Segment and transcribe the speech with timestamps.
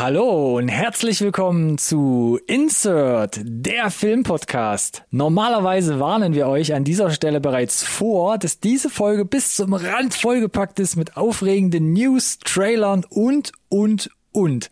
[0.00, 5.02] Hallo und herzlich willkommen zu Insert, der Filmpodcast.
[5.10, 10.14] Normalerweise warnen wir euch an dieser Stelle bereits vor, dass diese Folge bis zum Rand
[10.14, 14.70] vollgepackt ist mit aufregenden News, Trailern und, und, und.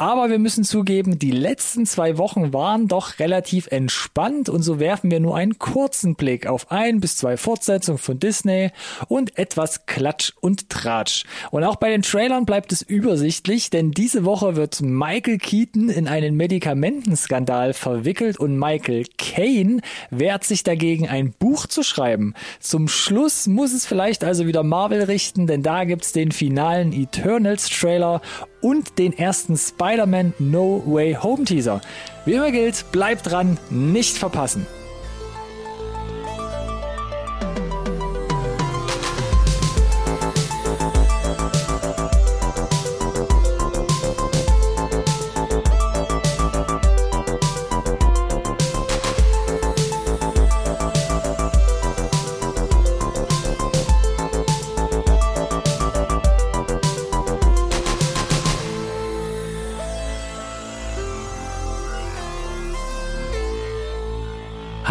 [0.00, 5.10] Aber wir müssen zugeben, die letzten zwei Wochen waren doch relativ entspannt und so werfen
[5.10, 8.70] wir nur einen kurzen Blick auf ein bis zwei Fortsetzungen von Disney
[9.08, 11.24] und etwas Klatsch und Tratsch.
[11.50, 16.08] Und auch bei den Trailern bleibt es übersichtlich, denn diese Woche wird Michael Keaton in
[16.08, 22.32] einen Medikamentenskandal verwickelt und Michael Caine wehrt sich dagegen, ein Buch zu schreiben.
[22.58, 27.68] Zum Schluss muss es vielleicht also wieder Marvel richten, denn da gibt's den finalen Eternals
[27.68, 28.22] Trailer
[28.60, 31.80] und den ersten Spider-Man No Way Home Teaser.
[32.24, 34.66] Wie immer gilt, bleibt dran, nicht verpassen.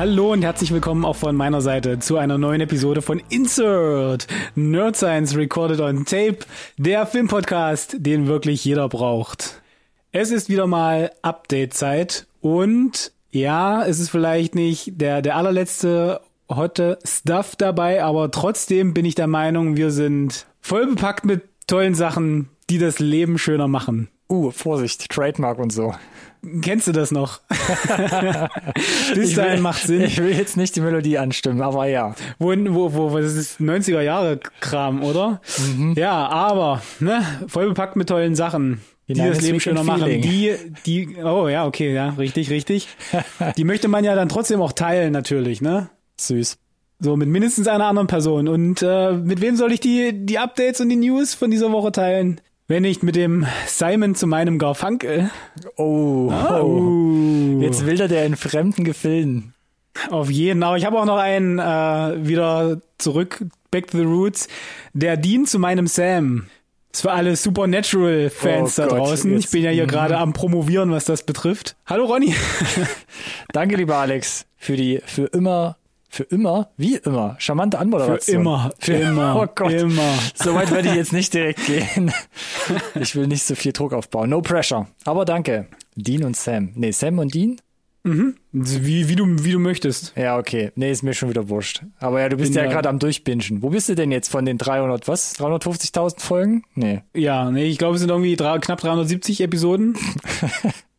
[0.10, 4.96] Hallo und herzlich willkommen auch von meiner Seite zu einer neuen Episode von Insert Nerd
[4.96, 6.40] Science Recorded on Tape,
[6.78, 9.62] der Filmpodcast, den wirklich jeder braucht.
[10.12, 16.98] Es ist wieder mal Update-Zeit und ja, es ist vielleicht nicht der, der allerletzte hotte
[17.06, 22.50] Stuff dabei, aber trotzdem bin ich der Meinung, wir sind voll bepackt mit tollen Sachen,
[22.72, 24.10] die das Leben schöner machen.
[24.28, 25.94] Uh, Vorsicht, Trademark und so.
[26.62, 27.42] Kennst du das noch?
[29.14, 30.02] Bis dahin macht Sinn.
[30.02, 32.16] Ich will jetzt nicht die Melodie anstimmen, aber ja.
[32.38, 35.42] Wo, wo, wo, das ist 90er Jahre Kram, oder?
[35.58, 35.96] Mhm.
[35.98, 40.06] Ja, aber, ne, voll bepackt mit tollen Sachen, die das Leben schöner machen.
[40.06, 42.88] Die, die, oh ja, okay, ja, richtig, richtig.
[43.58, 45.90] die möchte man ja dann trotzdem auch teilen, natürlich, ne?
[46.18, 46.58] Süß.
[47.02, 48.48] So, mit mindestens einer anderen Person.
[48.48, 51.92] Und äh, mit wem soll ich die, die Updates und die News von dieser Woche
[51.92, 52.42] teilen?
[52.70, 55.32] Wenn nicht mit dem Simon zu meinem Garfunkel.
[55.76, 57.60] Oh, oh.
[57.62, 59.56] jetzt will er der in fremden Gefilden.
[60.12, 64.48] Auf jeden, aber ich habe auch noch einen äh, wieder zurück, Back to the Roots.
[64.94, 66.46] Der dient zu meinem Sam.
[66.92, 69.32] Das für alle Supernatural-Fans oh da Gott, draußen.
[69.32, 69.90] Jetzt, ich bin ja hier mhm.
[69.90, 71.76] gerade am Promovieren, was das betrifft.
[71.88, 72.36] Hallo Ronny.
[73.52, 75.79] Danke, lieber Alex, für die für immer
[76.10, 76.70] für immer?
[76.76, 77.36] Wie immer?
[77.40, 78.36] Charmante Anmoderation.
[78.36, 78.72] Für immer.
[78.80, 79.36] Für immer.
[79.42, 79.72] Oh Gott.
[79.72, 80.14] Immer.
[80.34, 82.12] So weit werde ich jetzt nicht direkt gehen.
[83.00, 84.30] Ich will nicht so viel Druck aufbauen.
[84.30, 84.88] No pressure.
[85.06, 85.68] Aber danke.
[85.96, 86.72] Dean und Sam.
[86.76, 87.62] Nee, Sam und Dean?
[88.04, 88.36] Mhm.
[88.52, 90.14] Wie, wie, du, wie du möchtest.
[90.16, 90.72] Ja, okay.
[90.76, 91.84] Nee, ist mir schon wieder wurscht.
[92.00, 93.62] Aber ja, du bist Bin ja gerade am Durchbingen.
[93.62, 95.38] Wo bist du denn jetzt von den 300, was?
[95.38, 96.64] 350.000 Folgen?
[96.76, 97.04] Nee.
[97.14, 99.98] Ja, nee, ich glaube, es sind irgendwie drei, knapp 370 Episoden.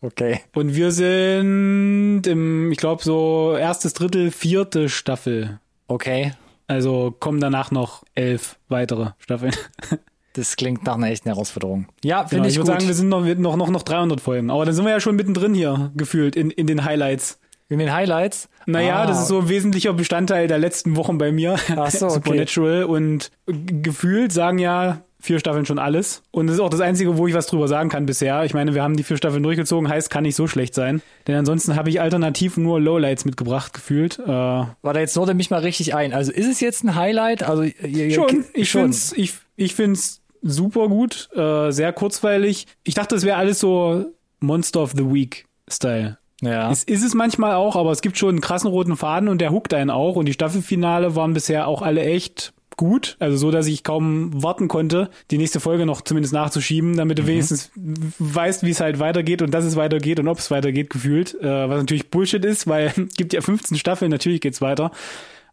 [0.02, 0.40] Okay.
[0.54, 5.60] Und wir sind im, ich glaube, so erstes Drittel, vierte Staffel.
[5.88, 6.32] Okay.
[6.66, 9.54] Also kommen danach noch elf weitere Staffeln.
[10.34, 11.86] Das klingt nach einer echten Herausforderung.
[12.04, 14.50] Ja, finde genau, ich, ich würde sagen, wir sind noch, noch, noch, noch 300 Folgen.
[14.50, 17.40] Aber dann sind wir ja schon mittendrin hier, gefühlt, in, in den Highlights.
[17.68, 18.48] In den Highlights?
[18.66, 19.06] Naja, ah.
[19.06, 21.56] das ist so ein wesentlicher Bestandteil der letzten Wochen bei mir.
[21.76, 22.14] Ach so, okay.
[22.14, 22.84] Supernatural.
[22.84, 26.22] Und gefühlt sagen ja vier Staffeln schon alles.
[26.30, 28.44] Und das ist auch das Einzige, wo ich was drüber sagen kann bisher.
[28.44, 31.02] Ich meine, wir haben die vier Staffeln durchgezogen, heißt, kann nicht so schlecht sein.
[31.26, 34.18] Denn ansonsten habe ich alternativ nur Lowlights mitgebracht, gefühlt.
[34.18, 36.12] Äh, Warte, jetzt wurde mich mal richtig ein.
[36.12, 37.42] Also ist es jetzt ein Highlight?
[37.42, 38.82] Also ihr, Schon, ich schon.
[38.82, 42.66] find's, ich, ich find's super gut, äh, sehr kurzweilig.
[42.84, 44.06] Ich dachte, es wäre alles so
[44.40, 46.16] Monster of the Week Style.
[46.40, 46.70] Ja.
[46.70, 49.50] Es ist es manchmal auch, aber es gibt schon einen krassen roten Faden und der
[49.52, 50.16] huckt einen auch.
[50.16, 53.16] Und die Staffelfinale waren bisher auch alle echt gut.
[53.18, 57.24] Also so, dass ich kaum warten konnte, die nächste Folge noch zumindest nachzuschieben, damit du
[57.24, 57.26] mhm.
[57.26, 57.70] wenigstens
[58.18, 61.34] weißt, wie es halt weitergeht und dass es weitergeht und ob es weitergeht gefühlt.
[61.42, 64.92] Äh, was natürlich Bullshit ist, weil es gibt ja 15 Staffeln, natürlich geht's weiter.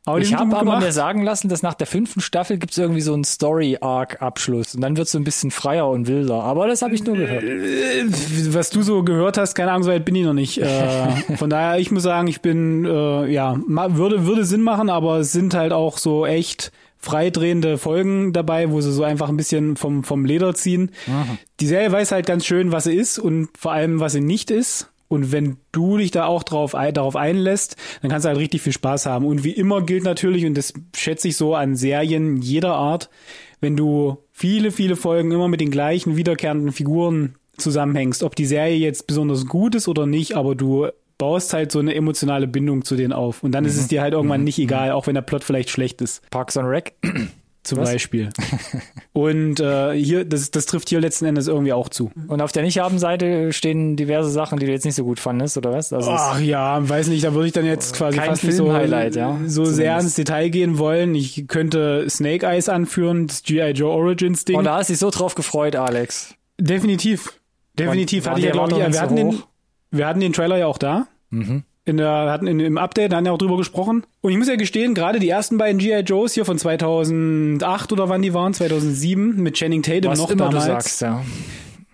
[0.06, 3.02] Aber ich habe aber mir sagen lassen, dass nach der fünften Staffel gibt es irgendwie
[3.02, 6.44] so einen Story-Arc-Abschluss und dann wird es so ein bisschen freier und wilder.
[6.44, 7.44] Aber das habe ich nur gehört.
[7.44, 8.06] Äh,
[8.54, 10.60] was du so gehört hast, keine Ahnung, so weit bin ich noch nicht.
[10.60, 15.18] Äh, von daher, ich muss sagen, ich bin, äh, ja, würde, würde Sinn machen, aber
[15.18, 16.72] es sind halt auch so echt
[17.08, 20.92] freidrehende Folgen dabei, wo sie so einfach ein bisschen vom, vom Leder ziehen.
[21.08, 21.38] Aha.
[21.62, 24.52] Die Serie weiß halt ganz schön, was sie ist und vor allem, was sie nicht
[24.52, 24.90] ist.
[25.08, 28.74] Und wenn du dich da auch drauf, darauf einlässt, dann kannst du halt richtig viel
[28.74, 29.26] Spaß haben.
[29.26, 33.10] Und wie immer gilt natürlich, und das schätze ich so an Serien jeder Art,
[33.62, 38.76] wenn du viele, viele Folgen immer mit den gleichen wiederkehrenden Figuren zusammenhängst, ob die Serie
[38.76, 42.96] jetzt besonders gut ist oder nicht, aber du baust halt so eine emotionale Bindung zu
[42.96, 43.44] denen auf.
[43.44, 43.70] Und dann mhm.
[43.70, 43.90] ist es mhm.
[43.90, 44.46] dir halt irgendwann mhm.
[44.46, 46.30] nicht egal, auch wenn der Plot vielleicht schlecht ist.
[46.30, 46.94] Parks on Rec?
[47.68, 47.92] zum Was?
[47.92, 48.30] Beispiel.
[49.14, 52.12] Und äh, hier, das, das trifft hier letzten Endes irgendwie auch zu.
[52.28, 55.74] Und auf der Nicht-Haben-Seite stehen diverse Sachen, die du jetzt nicht so gut fandest, oder
[55.74, 55.94] was?
[55.94, 59.16] Also Ach ja, weiß nicht, da würde ich dann jetzt quasi fast nicht so, Film-Highlight,
[59.16, 61.14] ja, so sehr ins Detail gehen wollen.
[61.14, 63.72] Ich könnte Snake Eyes anführen, das G.I.
[63.72, 64.58] Joe Origins Ding.
[64.58, 66.36] und da hast du dich so drauf gefreut, Alex.
[66.60, 67.34] Definitiv.
[67.78, 69.28] Definitiv Waren hatte ich ja, glaube ich, Erwartungen wir hatten, den?
[69.28, 69.44] Mhm.
[69.92, 71.08] Wir hatten den Trailer ja auch da.
[71.86, 74.04] In der, hatten in, im Update, da hatten wir auch drüber gesprochen.
[74.22, 76.02] Und ich muss ja gestehen, gerade die ersten beiden G.I.
[76.02, 80.46] Joes hier von 2008 oder wann die waren, 2007, mit Channing Tatum Was noch immer
[80.50, 81.22] damals, du sagst, ja.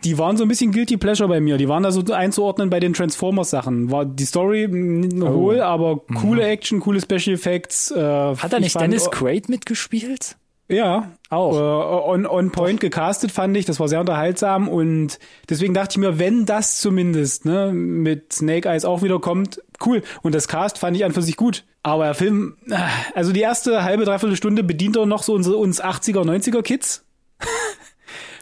[0.03, 1.57] die waren so ein bisschen Guilty Pleasure bei mir.
[1.57, 3.91] Die waren da so einzuordnen bei den Transformers-Sachen.
[3.91, 7.91] War die Story mh, hohl, aber coole Action, coole Special Effects.
[7.91, 8.37] Äh, Oh.
[8.37, 10.37] Hat da ich nicht Dennis Quaid mitgespielt?
[10.69, 11.55] Ja, Auch.
[11.55, 15.19] äh, on, on point gecastet fand ich, das war sehr unterhaltsam und
[15.49, 20.03] deswegen dachte ich mir, wenn das zumindest ne, mit Snake Eyes auch wieder kommt, cool.
[20.21, 21.65] Und das Cast fand ich an für sich gut.
[21.83, 22.77] Aber der Film, äh,
[23.13, 27.05] also die erste halbe, dreiviertel Stunde bedient er noch so unsere, uns 80er, 90er Kids.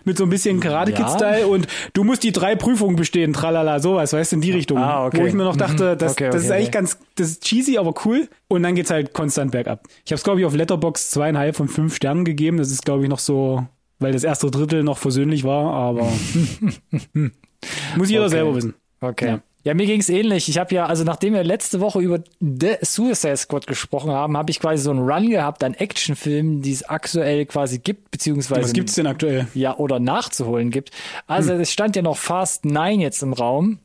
[0.06, 1.10] mit so ein bisschen Karate Kid Ja.
[1.16, 4.78] Style und du musst die drei Prüfungen bestehen, tralala, sowas, weißt du, in die Richtung.
[4.78, 5.22] Ah, okay.
[5.22, 5.98] Wo ich mir noch dachte, Mhm.
[5.98, 8.28] das, Okay, das okay, ist eigentlich ganz, das ist cheesy, aber cool.
[8.48, 9.84] Und dann geht's halt konstant bergab.
[10.06, 12.58] Ich habe es, glaube ich, auf Letterbox zweieinhalb von fünf Sternen gegeben.
[12.58, 13.66] Das ist, glaube ich, noch so,
[14.00, 16.08] weil das erste Drittel noch versöhnlich war, aber
[17.96, 18.74] muss jeder selber wissen.
[19.02, 19.28] Okay.
[19.28, 19.42] Ja.
[19.64, 20.50] Ja, mir ging's ähnlich.
[20.50, 24.50] Ich habe ja, also nachdem wir letzte Woche über The Suicide Squad gesprochen haben, habe
[24.50, 28.74] ich quasi so einen Run gehabt an Actionfilmen, die es aktuell quasi gibt, beziehungsweise Was
[28.74, 29.48] gibt's denn aktuell?
[29.54, 30.90] ja oder nachzuholen gibt.
[31.28, 31.62] Also Hm.
[31.62, 33.80] es stand ja noch Fast 9 jetzt im Raum.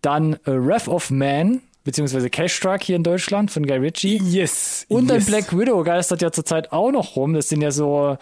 [0.00, 4.16] Dann äh, Wrath of Man, beziehungsweise Cash Truck hier in Deutschland von Guy Ritchie.
[4.24, 4.86] Yes.
[4.88, 5.26] Und yes.
[5.26, 7.34] Black Widow geistert ja zurzeit auch noch rum.
[7.34, 8.16] Das sind ja so,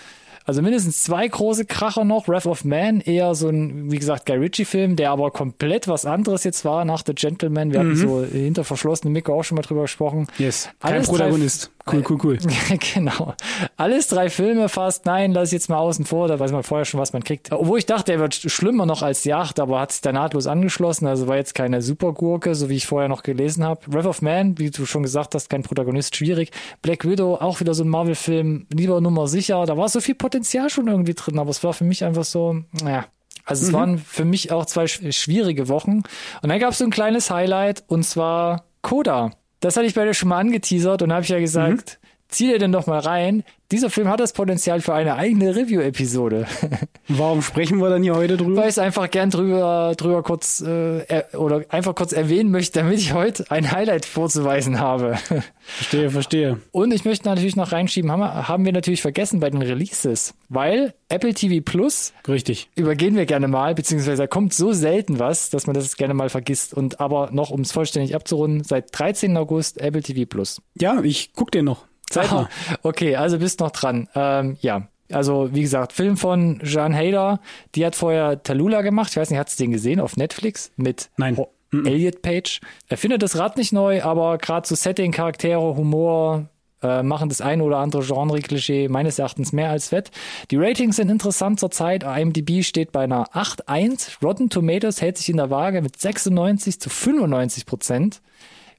[0.44, 2.28] also mindestens zwei große Kracher noch.
[2.28, 6.44] Wrath of Man, eher so ein, wie gesagt, Guy Ritchie-Film, der aber komplett was anderes
[6.44, 7.72] jetzt war nach The Gentleman.
[7.72, 10.26] Wir hatten so hinter verschlossenen Mikro auch schon mal drüber gesprochen.
[10.38, 10.68] Yes.
[10.80, 11.70] Kein Alles Protagonist.
[11.90, 12.38] Cool, cool, cool.
[12.94, 13.34] genau.
[13.76, 15.06] Alles drei Filme fast.
[15.06, 16.28] Nein, lass ich jetzt mal außen vor.
[16.28, 17.50] Da weiß man vorher schon, was man kriegt.
[17.50, 20.46] Obwohl ich dachte, er wird schlimmer noch als die acht, aber hat sich da nahtlos
[20.46, 21.06] angeschlossen.
[21.06, 23.80] Also war jetzt keine Supergurke, so wie ich vorher noch gelesen habe.
[23.86, 26.50] Wrath of Man, wie du schon gesagt hast, kein Protagonist, schwierig.
[26.82, 29.64] Black Widow, auch wieder so ein Marvel-Film, lieber Nummer sicher.
[29.64, 30.29] Da war so viel Potenzial
[30.70, 33.06] schon irgendwie drin, aber es war für mich einfach so, naja.
[33.44, 36.02] Also es waren für mich auch zwei sch- schwierige Wochen.
[36.42, 39.32] Und dann gab es so ein kleines Highlight und zwar Coda.
[39.60, 41.99] Das hatte ich bei dir schon mal angeteasert und habe ich ja gesagt,
[42.30, 43.44] zieh dir denn doch mal rein.
[43.72, 46.46] Dieser Film hat das Potenzial für eine eigene Review-Episode.
[47.08, 48.62] Warum sprechen wir dann hier heute drüber?
[48.62, 52.80] Weil ich es einfach gern drüber, drüber kurz äh, er, oder einfach kurz erwähnen möchte,
[52.80, 55.18] damit ich heute ein Highlight vorzuweisen habe.
[55.60, 56.60] Verstehe, verstehe.
[56.72, 60.34] Und ich möchte natürlich noch reinschieben, haben wir, haben wir natürlich vergessen bei den Releases,
[60.48, 62.68] weil Apple TV Plus Richtig.
[62.74, 66.28] übergehen wir gerne mal, beziehungsweise da kommt so selten was, dass man das gerne mal
[66.28, 66.74] vergisst.
[66.74, 69.36] Und aber noch, um es vollständig abzurunden, seit 13.
[69.36, 70.60] August Apple TV Plus.
[70.80, 71.89] Ja, ich guck den noch.
[72.10, 72.48] Zeitnah.
[72.70, 74.08] Ah, okay, also bist noch dran.
[74.14, 77.40] Ähm, ja, also wie gesagt, Film von Jean Hader,
[77.74, 79.10] die hat vorher Tallulah gemacht.
[79.12, 81.36] Ich weiß nicht, hast du den gesehen auf Netflix mit Nein.
[81.36, 82.60] Ho- Elliot Page?
[82.88, 86.46] Er findet das Rad nicht neu, aber gerade so Setting, Charaktere, Humor
[86.82, 90.10] äh, machen das eine oder andere Genre-Klischee meines Erachtens mehr als wett.
[90.50, 92.02] Die Ratings sind interessant zurzeit.
[92.02, 94.20] IMDb steht bei einer 8,1.
[94.22, 98.20] Rotten Tomatoes hält sich in der Waage mit 96 zu 95 Prozent.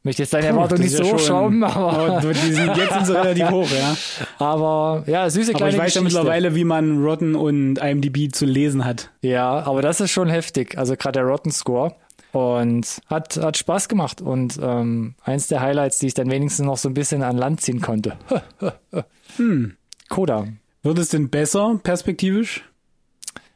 [0.01, 3.05] Ich möchte jetzt deine Erwartung nicht so schon- schrauben, aber Aber die sind, jetzt sind
[3.05, 3.95] sie relativ hoch, ja.
[4.39, 8.47] aber ja, süße Aber kleine ich weiß ja mittlerweile, wie man Rotten und IMDb zu
[8.47, 9.11] lesen hat.
[9.21, 10.75] Ja, aber das ist schon heftig.
[10.75, 11.93] Also gerade der Rotten Score.
[12.31, 14.21] Und hat, hat Spaß gemacht.
[14.21, 17.61] Und ähm, eins der Highlights, die ich dann wenigstens noch so ein bisschen an Land
[17.61, 18.17] ziehen konnte.
[19.37, 19.75] hm.
[20.09, 20.47] Coda.
[20.81, 22.63] Wird es denn besser, perspektivisch?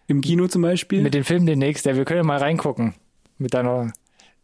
[0.05, 1.01] Im Kino zum Beispiel?
[1.01, 2.93] Mit dem Film demnächst, ja, wir können ja mal reingucken.
[3.39, 3.91] Mit deiner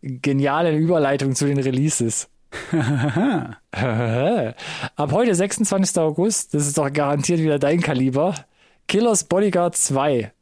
[0.02, 2.30] genialen Überleitung zu den Releases.
[3.72, 5.98] Ab heute, 26.
[5.98, 8.36] August, das ist doch garantiert wieder dein Kaliber.
[8.88, 10.34] Killers Bodyguard 2.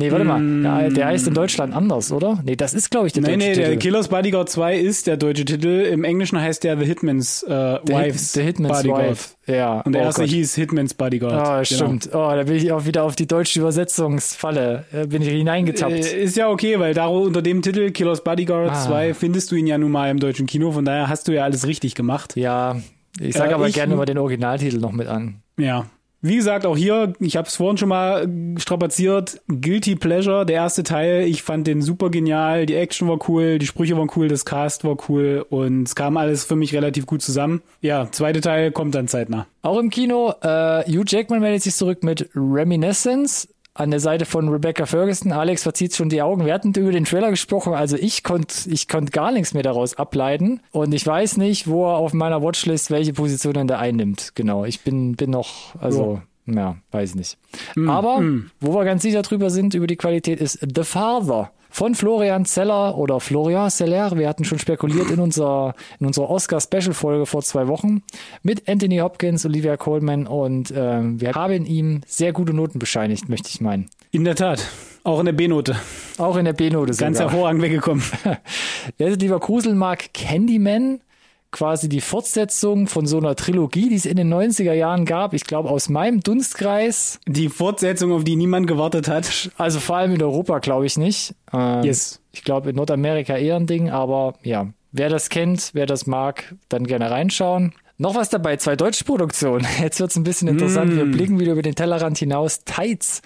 [0.00, 0.40] Nee, warte mal.
[0.62, 2.40] Ja, der heißt in Deutschland anders, oder?
[2.44, 3.66] Nee, das ist, glaube ich, der nee, deutsche nee, Titel.
[3.66, 5.66] der Killers Bodyguard 2 ist der deutsche Titel.
[5.90, 9.10] Im Englischen heißt der The Hitman's äh, Wives The Hitman's Bodyguard.
[9.10, 9.28] Wife.
[9.48, 9.80] Ja.
[9.80, 10.30] Und der oh erste Gott.
[10.30, 11.32] hieß Hitman's Bodyguard.
[11.34, 11.64] Oh, Genau.
[11.64, 12.10] stimmt.
[12.12, 14.84] Oh, da bin ich auch wieder auf die deutsche Übersetzungsfalle.
[14.92, 15.92] Äh, bin ich hineingetappt.
[15.92, 18.86] Äh, ist ja okay, weil da unter dem Titel Killers Bodyguard Ah.
[18.86, 20.70] 2 findest du ihn ja nun mal im deutschen Kino.
[20.72, 22.36] Von daher hast du ja alles richtig gemacht.
[22.36, 22.76] ja,
[23.20, 25.42] ich sage Äh, aber ich- gerne mal den Originaltitel noch mit an.
[25.58, 25.86] Ja.
[26.20, 30.82] Wie gesagt, auch hier, ich habe es vorhin schon mal strapaziert, Guilty Pleasure, der erste
[30.82, 34.44] Teil, ich fand den super genial, die Action war cool, die Sprüche waren cool, das
[34.44, 37.62] Cast war cool und es kam alles für mich relativ gut zusammen.
[37.82, 39.46] Ja, zweite Teil kommt dann zeitnah.
[39.62, 43.48] Auch im Kino, äh, Hugh Jackman meldet sich zurück mit Reminiscence
[43.78, 45.32] an der Seite von Rebecca Ferguson.
[45.32, 46.44] Alex verzieht schon die Augen.
[46.44, 49.94] Wir hatten über den Trailer gesprochen, also ich konnte ich konnt gar nichts mehr daraus
[49.94, 50.60] ableiten.
[50.72, 54.32] Und ich weiß nicht, wo er auf meiner Watchlist welche Position er einnimmt.
[54.34, 57.38] Genau, ich bin, bin noch, also Ja, weiß ich nicht.
[57.86, 58.22] Aber
[58.60, 62.96] wo wir ganz sicher drüber sind, über die Qualität, ist The Father von Florian Zeller
[62.96, 64.16] oder Florian Zeller.
[64.16, 68.02] Wir hatten schon spekuliert in unserer, in unserer Oscar-Special-Folge vor zwei Wochen
[68.42, 73.48] mit Anthony Hopkins, Olivia Colman und ähm, wir haben ihm sehr gute Noten bescheinigt, möchte
[73.48, 73.88] ich meinen.
[74.10, 74.66] In der Tat.
[75.04, 75.76] Auch in der B-Note.
[76.18, 77.30] Auch in der B-Note Ganz sogar.
[77.32, 78.02] hervorragend weggekommen.
[78.98, 81.00] Wer lieber gruseln mag, Candyman,
[81.50, 85.32] quasi die Fortsetzung von so einer Trilogie, die es in den 90er Jahren gab.
[85.32, 89.50] Ich glaube, aus meinem Dunstkreis, Die Fortsetzung, auf die niemand gewartet hat.
[89.56, 91.34] also vor allem in Europa, glaube ich nicht.
[91.52, 92.20] Ähm, Yes.
[92.32, 96.54] Ich glaube, in Nordamerika eher ein Ding, aber ja, wer das kennt, wer das mag,
[96.68, 97.72] dann gerne reinschauen.
[98.00, 99.66] Noch was dabei, zwei deutsche Produktionen.
[99.80, 100.94] Jetzt wird's ein bisschen interessant.
[100.94, 102.60] Wir blicken wieder über den Tellerrand hinaus.
[102.64, 103.22] Tights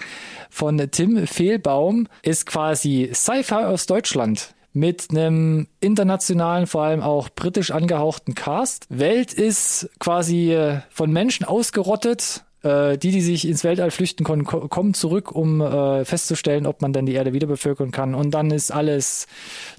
[0.49, 7.71] von Tim Fehlbaum ist quasi Sci-Fi aus Deutschland mit einem internationalen, vor allem auch britisch
[7.71, 8.87] angehauchten Cast.
[8.89, 12.45] Welt ist quasi äh, von Menschen ausgerottet.
[12.63, 16.81] Äh, die, die sich ins Weltall flüchten können, ko- kommen zurück, um äh, festzustellen, ob
[16.81, 18.15] man dann die Erde wieder bevölkern kann.
[18.15, 19.27] Und dann ist alles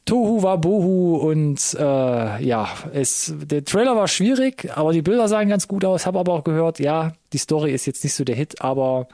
[0.04, 5.70] Tohu Wabohu und äh, ja, es, der Trailer war schwierig, aber die Bilder sahen ganz
[5.70, 6.06] gut aus.
[6.06, 9.08] Habe aber auch gehört, ja, die Story ist jetzt nicht so der Hit, aber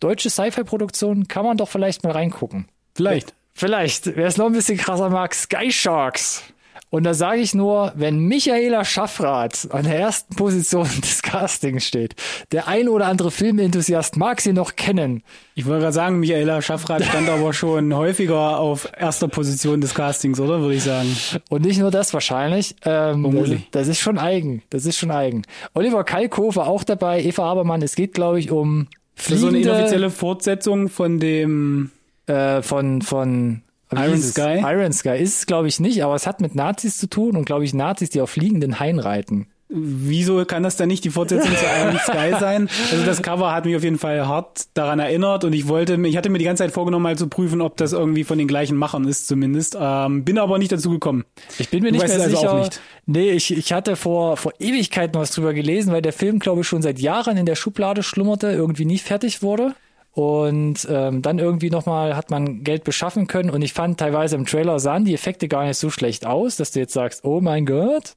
[0.00, 2.68] deutsche Sci-Fi-Produktion kann man doch vielleicht mal reingucken.
[2.94, 3.32] Vielleicht.
[3.56, 6.42] Vielleicht, wer es noch ein bisschen krasser mag, Sky Sharks.
[6.90, 12.14] Und da sage ich nur, wenn Michaela Schaffrath an der ersten Position des Castings steht,
[12.52, 15.24] der ein oder andere Filmenthusiast mag sie noch kennen.
[15.56, 20.38] Ich wollte gerade sagen, Michaela Schaffrath stand aber schon häufiger auf erster Position des Castings,
[20.38, 20.60] oder?
[20.60, 21.16] Würde ich sagen.
[21.48, 22.76] Und nicht nur das wahrscheinlich.
[22.84, 24.62] Ähm, das, das ist schon eigen.
[24.70, 25.42] Das ist schon eigen.
[25.74, 27.82] Oliver Kalkofe auch dabei, Eva Habermann.
[27.82, 31.90] Es geht, glaube ich, um ist so eine fliegende, inoffizielle Fortsetzung von dem
[32.26, 33.62] äh, von, von
[33.92, 34.18] Iron?
[34.18, 34.60] Sky?
[34.64, 37.44] Iron Sky ist es, glaube ich, nicht, aber es hat mit Nazis zu tun und,
[37.44, 39.46] glaube ich, Nazis, die auf fliegenden Haien reiten.
[39.76, 42.68] Wieso kann das dann nicht die Fortsetzung zu Iron Sky sein?
[42.92, 46.16] Also das Cover hat mich auf jeden Fall hart daran erinnert und ich wollte, ich
[46.16, 48.76] hatte mir die ganze Zeit vorgenommen, mal zu prüfen, ob das irgendwie von den gleichen
[48.76, 49.76] Machern ist zumindest.
[49.80, 51.24] Ähm, bin aber nicht dazu gekommen.
[51.58, 52.52] Ich bin mir Du nicht mehr also sicher.
[52.52, 52.80] auch nicht.
[53.06, 56.68] Nee, ich, ich hatte vor, vor Ewigkeiten was drüber gelesen, weil der Film, glaube ich,
[56.68, 59.74] schon seit Jahren in der Schublade schlummerte, irgendwie nie fertig wurde.
[60.14, 63.50] Und ähm, dann irgendwie nochmal hat man Geld beschaffen können.
[63.50, 66.70] Und ich fand teilweise im Trailer sahen die Effekte gar nicht so schlecht aus, dass
[66.70, 68.14] du jetzt sagst, oh mein Gott.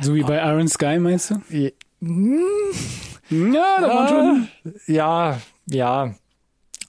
[0.00, 1.42] So wie bei Iron Sky, meinst du?
[1.50, 1.70] Ja,
[3.30, 4.48] Ja, da waren schon.
[4.86, 5.40] ja.
[5.66, 6.14] ja.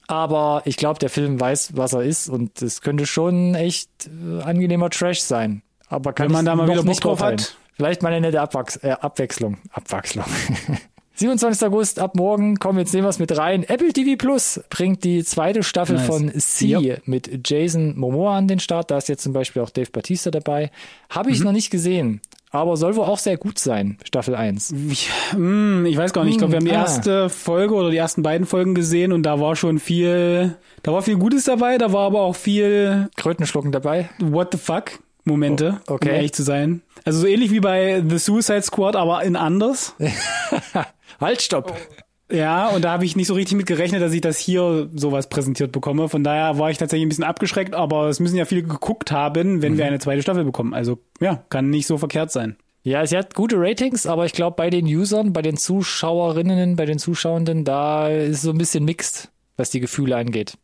[0.08, 4.42] Aber ich glaube, der Film weiß, was er ist und es könnte schon echt äh,
[4.42, 5.62] angenehmer Trash sein.
[5.88, 7.56] Aber kann Wenn man da mal wieder Bock nicht drauf hat.
[7.74, 9.58] Vielleicht mal eine nette Abwachs äh, Abwechslung.
[9.72, 10.24] Abwechslung.
[11.14, 11.66] 27.
[11.68, 13.64] August ab morgen, kommen jetzt nehmen wir es mit rein.
[13.64, 16.06] Apple TV Plus bringt die zweite Staffel Nice.
[16.06, 18.90] von C mit Jason Momoa an den Start.
[18.90, 20.70] Da ist jetzt zum Beispiel auch Dave Batista dabei.
[21.10, 21.34] Habe Mhm.
[21.34, 24.74] ich noch nicht gesehen, aber soll wohl auch sehr gut sein, Staffel 1.
[24.90, 26.32] Ich, hm, ich weiß gar nicht.
[26.32, 26.80] Ich glaube, wir haben die Ah.
[26.82, 31.02] erste Folge oder die ersten beiden Folgen gesehen und da war schon viel, da war
[31.02, 34.08] viel Gutes dabei, da war aber auch viel Krötenschlucken dabei.
[34.18, 34.92] What the fuck
[35.24, 36.08] Momente, Oh, okay.
[36.08, 36.80] um ehrlich zu sein.
[37.04, 39.94] Also so ähnlich wie bei The Suicide Squad, aber in anders.
[41.22, 41.74] Halt, stopp.
[42.30, 45.28] Ja, und da habe ich nicht so richtig mit gerechnet, dass ich das hier sowas
[45.28, 46.08] präsentiert bekomme.
[46.08, 49.62] Von daher war ich tatsächlich ein bisschen abgeschreckt, aber es müssen ja viele geguckt haben,
[49.62, 50.74] wenn wir eine zweite Staffel bekommen.
[50.74, 52.56] Also ja, kann nicht so verkehrt sein.
[52.84, 56.86] Ja, sie hat gute Ratings, aber ich glaube, bei den Usern, bei den Zuschauerinnen, bei
[56.86, 60.54] den Zuschauenden, da ist es so ein bisschen mixed, was die Gefühle angeht.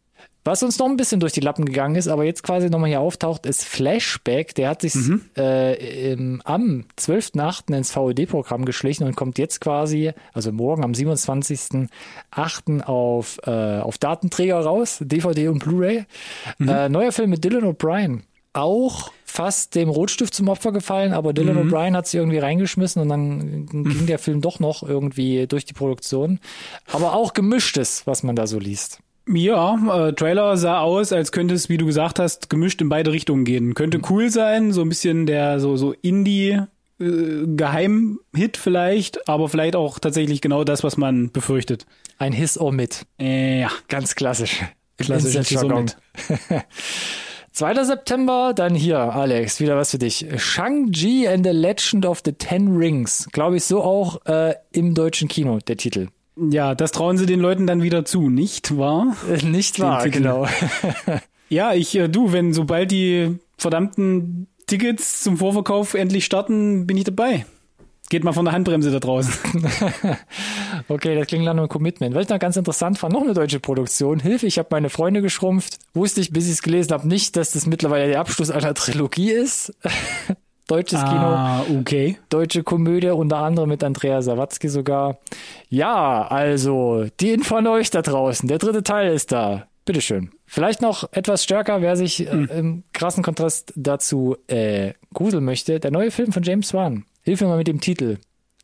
[0.49, 3.01] Was uns noch ein bisschen durch die Lappen gegangen ist, aber jetzt quasi nochmal hier
[3.01, 4.55] auftaucht, ist Flashback.
[4.55, 4.95] Der hat sich
[5.37, 7.77] äh, im, am 12.8.
[7.77, 12.81] ins VOD-Programm geschlichen und kommt jetzt quasi, also morgen am 27.8.
[12.81, 16.07] auf, äh, auf Datenträger raus, DVD und Blu-ray.
[16.67, 18.23] Äh, neuer Film mit Dylan O'Brien.
[18.55, 23.11] Auch fast dem Rotstift zum Opfer gefallen, aber Dylan O'Brien hat sich irgendwie reingeschmissen und
[23.11, 26.41] dann ging der Film doch noch irgendwie durch die Produktion.
[26.91, 29.01] Aber auch gemischtes, was man da so liest.
[29.33, 33.13] Ja, äh, Trailer sah aus, als könnte es, wie du gesagt hast, gemischt in beide
[33.13, 33.75] Richtungen gehen.
[33.75, 36.61] Könnte cool sein, so ein bisschen der so so Indie
[37.01, 41.87] äh, Geheimhit vielleicht, aber vielleicht auch tatsächlich genau das, was man befürchtet.
[42.19, 43.07] Ein Hiss or Mit.
[43.21, 44.65] Äh, ja, Ganz klassisch.
[44.97, 45.87] Klassisch, Instant-Jargon.
[45.87, 46.65] Hiss or
[47.59, 47.83] 2.
[47.83, 50.25] September, dann hier, Alex, wieder was für dich.
[50.37, 53.29] Shang-Chi and the Legend of the Ten Rings.
[53.33, 56.07] Glaube ich so auch äh, im deutschen Kino, der Titel.
[56.51, 59.17] Ja, das trauen sie den Leuten dann wieder zu, nicht wahr?
[59.31, 60.47] Äh, Nicht wahr, genau.
[61.51, 67.05] Ja, ich, äh, du, wenn sobald die verdammten Tickets zum Vorverkauf endlich starten, bin ich
[67.05, 67.47] dabei.
[68.11, 69.33] Geht mal von der Handbremse da draußen.
[70.89, 72.15] Okay, das klingt nach einem Commitment.
[72.15, 74.21] Was ich noch ganz interessant fand, noch eine deutsche Produktion.
[74.21, 75.79] Hilfe, ich habe meine Freunde geschrumpft.
[75.93, 79.31] Wusste ich, bis ich es gelesen habe, nicht, dass das mittlerweile der Abschluss einer Trilogie
[79.33, 79.75] ist.
[80.69, 81.15] Deutsches Kino.
[81.15, 82.19] Ah, okay.
[82.29, 85.19] Deutsche Komödie, unter anderem mit Andrea Sawatzki sogar.
[85.71, 88.47] Ja, also, die Info an euch da draußen.
[88.49, 89.67] Der dritte Teil ist da.
[89.87, 90.31] Bitteschön.
[90.45, 95.81] Vielleicht noch etwas stärker, wer sich äh, im krassen Kontrast dazu äh, gruseln möchte.
[95.81, 97.05] Der neue Film von James Wan.
[97.23, 98.19] Hilf mir mal mit dem Titel.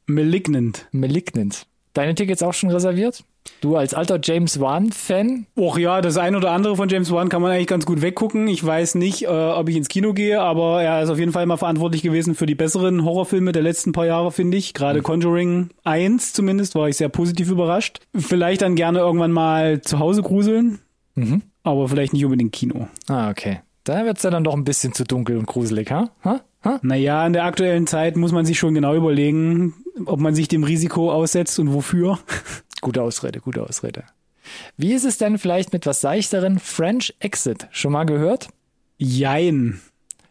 [0.06, 0.86] Malignant.
[0.92, 1.66] Malignant.
[1.94, 3.24] Deine Tickets auch schon reserviert?
[3.60, 5.46] Du als alter James Wan-Fan?
[5.56, 8.48] Och ja, das ein oder andere von James Wan kann man eigentlich ganz gut weggucken.
[8.48, 11.44] Ich weiß nicht, äh, ob ich ins Kino gehe, aber er ist auf jeden Fall
[11.46, 14.72] mal verantwortlich gewesen für die besseren Horrorfilme der letzten paar Jahre, finde ich.
[14.74, 18.00] Gerade Conjuring 1 zumindest war ich sehr positiv überrascht.
[18.16, 20.80] Vielleicht dann gerne irgendwann mal zu Hause gruseln,
[21.14, 21.42] Mhm.
[21.62, 22.88] aber vielleicht nicht unbedingt Kino.
[23.08, 23.60] Ah, okay.
[23.84, 26.10] Da wird's ja dann doch ein bisschen zu dunkel und gruselig, ha?
[26.22, 26.40] ha?
[26.62, 26.78] ha?
[26.82, 29.74] Naja, in der aktuellen Zeit muss man sich schon genau überlegen,
[30.06, 32.18] ob man sich dem Risiko aussetzt und wofür.
[32.80, 34.04] Gute Ausrede, gute Ausrede.
[34.76, 37.66] Wie ist es denn vielleicht mit was seichteren French Exit?
[37.70, 38.48] Schon mal gehört?
[38.98, 39.80] Jein.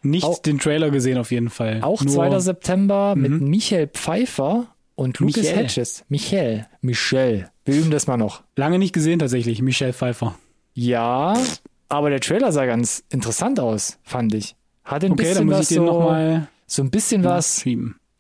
[0.02, 1.82] Nicht Au- den Trailer gesehen auf jeden Fall.
[1.82, 2.40] Auch Nur- 2.
[2.40, 5.58] September mit Michael Pfeiffer und Lucas Michael.
[5.64, 6.04] Hedges.
[6.10, 6.68] Michael.
[6.82, 7.50] Michel.
[7.66, 8.44] Wir üben das mal noch.
[8.56, 10.38] Lange nicht gesehen tatsächlich, Michelle Pfeiffer.
[10.74, 11.38] Ja,
[11.90, 14.56] aber der Trailer sah ganz interessant aus, fand ich.
[14.84, 17.64] Hat ein Okay, bisschen was so, nochmal so ein bisschen was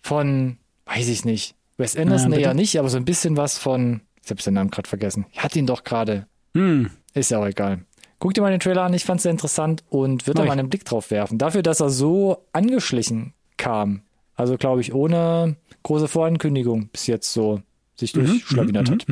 [0.01, 4.01] von, weiß ich nicht, Wes Anderson Ja, eher nicht, aber so ein bisschen was von,
[4.23, 5.25] ich habe seinen Namen gerade vergessen.
[5.31, 6.27] Ich hatte ihn doch gerade.
[6.55, 6.89] Hm.
[7.13, 7.81] Ist ja auch egal.
[8.19, 10.53] Guck dir mal den Trailer an, ich fand es sehr interessant und würde da mal
[10.53, 10.59] ich.
[10.59, 11.37] einen Blick drauf werfen.
[11.37, 14.01] Dafür, dass er so angeschlichen kam.
[14.35, 17.61] Also glaube ich, ohne große Vorankündigung bis jetzt so
[17.95, 19.05] sich Mhm, durchschlawinert hat.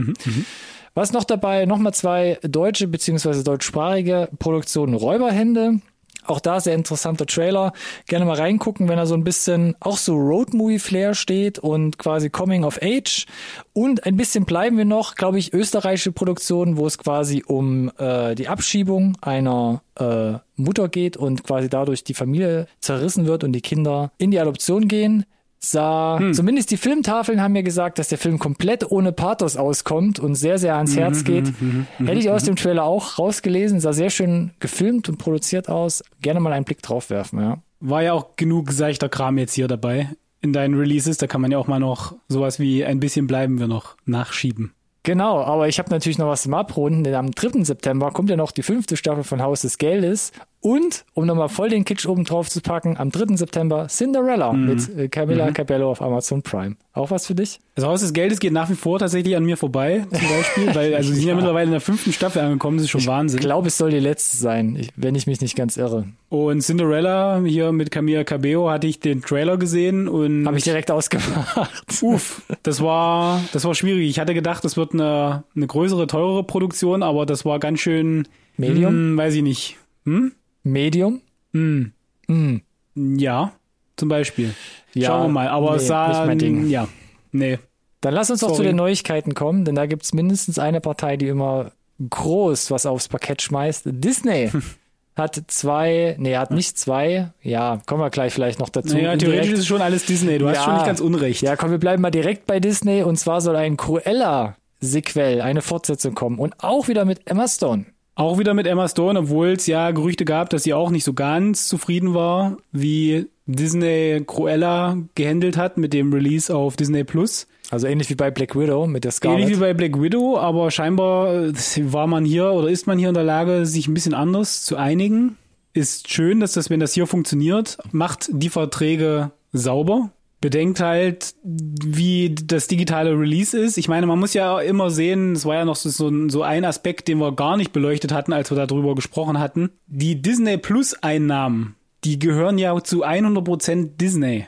[0.94, 1.66] Was noch dabei?
[1.66, 5.80] Nochmal zwei deutsche beziehungsweise deutschsprachige Produktionen Räuberhände.
[6.26, 7.74] Auch da sehr interessanter Trailer.
[8.08, 12.64] Gerne mal reingucken, wenn er so ein bisschen auch so Road-Movie-Flair steht und quasi Coming
[12.64, 13.26] of Age.
[13.74, 18.36] Und ein bisschen bleiben wir noch, glaube ich, österreichische Produktionen, wo es quasi um äh,
[18.36, 23.62] die Abschiebung einer äh, Mutter geht und quasi dadurch die Familie zerrissen wird und die
[23.62, 25.26] Kinder in die Adoption gehen.
[25.64, 30.34] Sah, zumindest die Filmtafeln haben mir gesagt, dass der Film komplett ohne Pathos auskommt und
[30.34, 31.54] sehr, sehr ans Herz geht.
[32.00, 36.04] Hätte ich aus dem Trailer auch rausgelesen, sah sehr schön gefilmt und produziert aus.
[36.20, 37.60] Gerne mal einen Blick drauf werfen, ja.
[37.80, 40.10] War ja auch genug seichter Kram jetzt hier dabei
[40.42, 41.18] in deinen Releases.
[41.18, 44.74] Da kann man ja auch mal noch sowas wie ein bisschen bleiben wir noch nachschieben.
[45.04, 47.64] Genau, aber ich habe natürlich noch was zum Abrunden, denn am 3.
[47.64, 50.32] September kommt ja noch die fünfte Staffel von Haus des Geldes.
[50.64, 53.36] Und, um nochmal voll den Kitsch oben drauf zu packen, am 3.
[53.36, 56.76] September Cinderella mit äh, Camilla Cabello auf Amazon Prime.
[56.94, 57.60] Auch was für dich?
[57.74, 60.94] Das Haus des Geldes geht nach wie vor tatsächlich an mir vorbei, zum Beispiel, weil
[60.94, 61.36] also sie sind ja.
[61.36, 63.40] mittlerweile in der fünften Staffel angekommen, das ist schon Wahnsinn.
[63.40, 66.06] Ich glaube, es soll die letzte sein, ich, wenn ich mich nicht ganz irre.
[66.30, 70.92] Und Cinderella hier mit Camilla Cabello hatte ich den Trailer gesehen und Habe ich direkt
[70.92, 71.72] ausgemacht.
[72.02, 74.08] Uff, das war, das war schwierig.
[74.08, 78.28] Ich hatte gedacht, das wird eine, eine größere, teurere Produktion, aber das war ganz schön,
[78.58, 78.94] Medium?
[78.94, 79.78] hm, weiß ich nicht.
[80.06, 80.34] Hm?
[80.64, 81.22] Medium?
[81.54, 81.92] Hm.
[82.28, 82.62] Hm.
[82.96, 83.52] Ja,
[83.98, 84.54] zum Beispiel.
[84.94, 85.48] Ja, Schauen wir mal.
[85.48, 86.70] Aber nee, es sah, nicht mein Ding.
[86.70, 86.88] ja,
[87.32, 87.60] nee.
[88.02, 88.68] Dann lass uns doch zu Sorry.
[88.70, 91.72] den Neuigkeiten kommen, denn da gibt's mindestens eine Partei, die immer
[92.10, 93.84] groß was aufs Parkett schmeißt.
[93.86, 94.50] Disney
[95.16, 98.96] hat zwei, nee, hat nicht zwei, ja, kommen wir gleich vielleicht noch dazu.
[98.96, 100.40] Naja, theoretisch ist es schon alles Disney.
[100.40, 100.64] Du hast Ja.
[100.64, 101.42] schon nicht ganz unrecht.
[101.44, 106.16] Ja, komm, wir bleiben mal direkt bei Disney und zwar soll ein Cruella-Sequel, eine Fortsetzung
[106.16, 107.86] kommen und auch wieder mit Emma Stone.
[108.16, 111.14] Auch wieder mit Emma Stone, obwohl es ja Gerüchte gab, dass sie auch nicht so
[111.14, 117.48] ganz zufrieden war, wie Disney Cruella gehandelt hat mit dem Release auf Disney Plus.
[117.70, 119.40] Also ähnlich wie bei Black Widow mit der Scarlet.
[119.40, 121.54] Ähnlich wie bei Black Widow, aber scheinbar äh,
[121.94, 124.76] war man hier oder ist man hier in der Lage, sich ein bisschen anders zu
[124.76, 125.38] einigen.
[125.74, 130.10] Ist schön, dass das, wenn das hier funktioniert, macht die Verträge sauber.
[130.42, 133.78] Bedenkt halt, wie das digitale Release ist.
[133.78, 135.90] Ich meine, man muss ja immer sehen, es war ja noch so,
[136.28, 139.70] so, ein- Aspekt, den wir gar nicht beleuchtet hatten, als wir darüber gesprochen hatten.
[139.86, 144.48] Die Disney Plus Einnahmen, die gehören ja zu 100% Disney.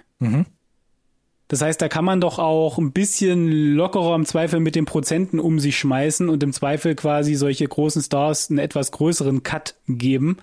[1.48, 5.40] Das heißt, da kann man doch auch ein bisschen lockerer im Zweifel mit den Prozenten
[5.40, 10.38] um sich schmeißen und im Zweifel quasi solche großen Stars einen etwas größeren Cut geben.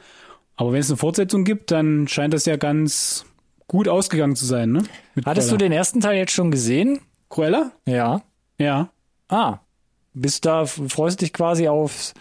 [0.54, 3.24] Aber wenn es eine Fortsetzung gibt, dann scheint das ja ganz
[3.70, 4.83] gut ausgegangen zu sein, ne?
[5.14, 5.68] Mit Hattest du Cruella.
[5.68, 6.98] den ersten Teil jetzt schon gesehen?
[7.28, 7.70] Cruella?
[7.87, 8.20] Ja.
[8.59, 8.90] Ja.
[9.28, 9.59] Ah.
[10.12, 12.12] Bist da, freust dich quasi auf,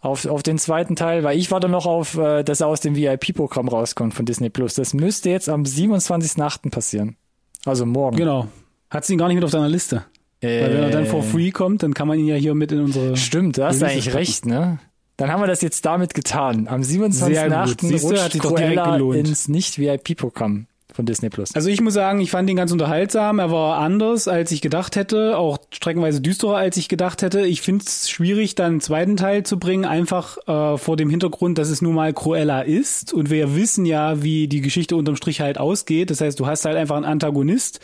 [0.00, 2.94] auf, auf den zweiten Teil, weil ich warte noch auf, äh, dass er aus dem
[2.94, 4.74] VIP-Programm rauskommt von Disney Plus.
[4.74, 6.70] Das müsste jetzt am 27.8.
[6.70, 7.16] passieren.
[7.64, 8.16] Also morgen.
[8.16, 8.46] Genau.
[8.88, 10.04] Hat sie ihn gar nicht mit auf deiner Liste.
[10.40, 12.80] Weil wenn er dann for free kommt, dann kann man ihn ja hier mit in
[12.80, 13.16] unsere.
[13.16, 14.16] Stimmt, du hast Releases eigentlich packen.
[14.18, 14.78] recht, ne?
[15.16, 16.68] Dann haben wir das jetzt damit getan.
[16.68, 17.12] Am Sehr gut.
[17.12, 17.86] 27.8.
[17.88, 19.16] Siehst du, hat rutscht sich doch direkt Cruella gelohnt.
[19.28, 20.66] ins Nicht-VIP-Programm.
[20.94, 21.54] Von Disney Plus.
[21.54, 23.40] Also ich muss sagen, ich fand ihn ganz unterhaltsam.
[23.40, 27.44] Er war anders, als ich gedacht hätte, auch streckenweise düsterer, als ich gedacht hätte.
[27.46, 31.58] Ich finde es schwierig, dann einen zweiten Teil zu bringen, einfach äh, vor dem Hintergrund,
[31.58, 33.12] dass es nun mal Cruella ist.
[33.12, 36.10] Und wir wissen ja, wie die Geschichte unterm Strich halt ausgeht.
[36.10, 37.80] Das heißt, du hast halt einfach einen Antagonist.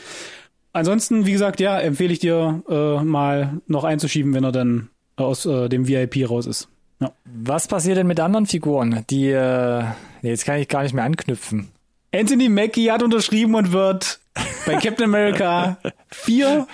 [0.72, 5.46] Ansonsten, wie gesagt, ja, empfehle ich dir äh, mal noch einzuschieben, wenn er dann aus
[5.46, 6.68] äh, dem VIP raus ist.
[7.00, 7.12] Ja.
[7.24, 9.82] Was passiert denn mit anderen Figuren, die äh,
[10.22, 11.68] jetzt kann ich gar nicht mehr anknüpfen.
[12.12, 14.20] Anthony Mackie hat unterschrieben und wird
[14.66, 15.78] bei Captain America
[16.10, 16.66] 4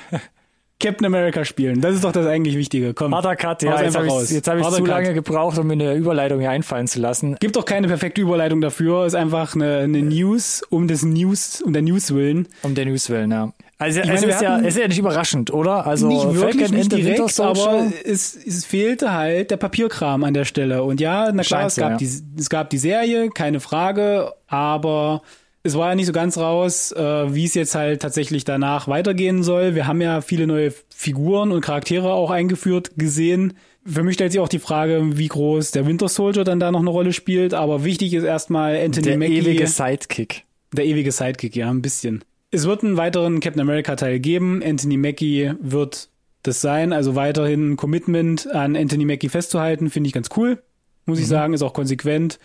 [0.78, 1.80] Captain America spielen.
[1.80, 2.92] Das ist doch das eigentlich Wichtige.
[2.92, 3.14] Komm.
[3.14, 4.88] Harter Cut, ja, jetzt habe ich, jetzt hab ich zu Cut.
[4.88, 7.36] lange gebraucht, um mir eine Überleitung hier einfallen zu lassen.
[7.40, 9.06] Gibt doch keine perfekte Überleitung dafür.
[9.06, 12.46] Ist einfach eine, eine News um des News, um der News willen.
[12.62, 13.52] Um der News willen, ja.
[13.78, 15.86] Also es, meine, ist ja, es ist ja nicht überraschend, oder?
[15.86, 20.82] Also nicht wirklich, nicht direkt, aber es, es fehlte halt der Papierkram an der Stelle.
[20.82, 21.96] Und ja, na klar, es gab, ja.
[21.98, 22.08] die,
[22.38, 25.20] es gab die Serie, keine Frage, aber
[25.66, 29.42] es war ja nicht so ganz raus, äh, wie es jetzt halt tatsächlich danach weitergehen
[29.42, 29.74] soll.
[29.74, 33.54] Wir haben ja viele neue Figuren und Charaktere auch eingeführt gesehen.
[33.84, 36.80] Für mich stellt sich auch die Frage, wie groß der Winter Soldier dann da noch
[36.80, 37.54] eine Rolle spielt.
[37.54, 39.40] Aber wichtig ist erstmal Anthony der Mackie.
[39.40, 40.44] Der ewige Sidekick.
[40.72, 42.24] Der ewige Sidekick, ja, ein bisschen.
[42.50, 44.62] Es wird einen weiteren Captain America Teil geben.
[44.64, 46.08] Anthony Mackie wird
[46.42, 46.92] das sein.
[46.92, 50.62] Also weiterhin ein Commitment an Anthony Mackie festzuhalten, finde ich ganz cool.
[51.04, 51.22] Muss mhm.
[51.22, 52.38] ich sagen, ist auch konsequent.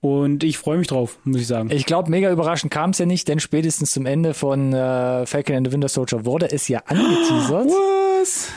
[0.00, 1.70] Und ich freue mich drauf, muss ich sagen.
[1.70, 5.56] Ich glaube, mega überraschend kam es ja nicht, denn spätestens zum Ende von äh, Falcon
[5.56, 7.68] and the Winter Soldier wurde es ja angeteasert.
[8.20, 8.48] Was?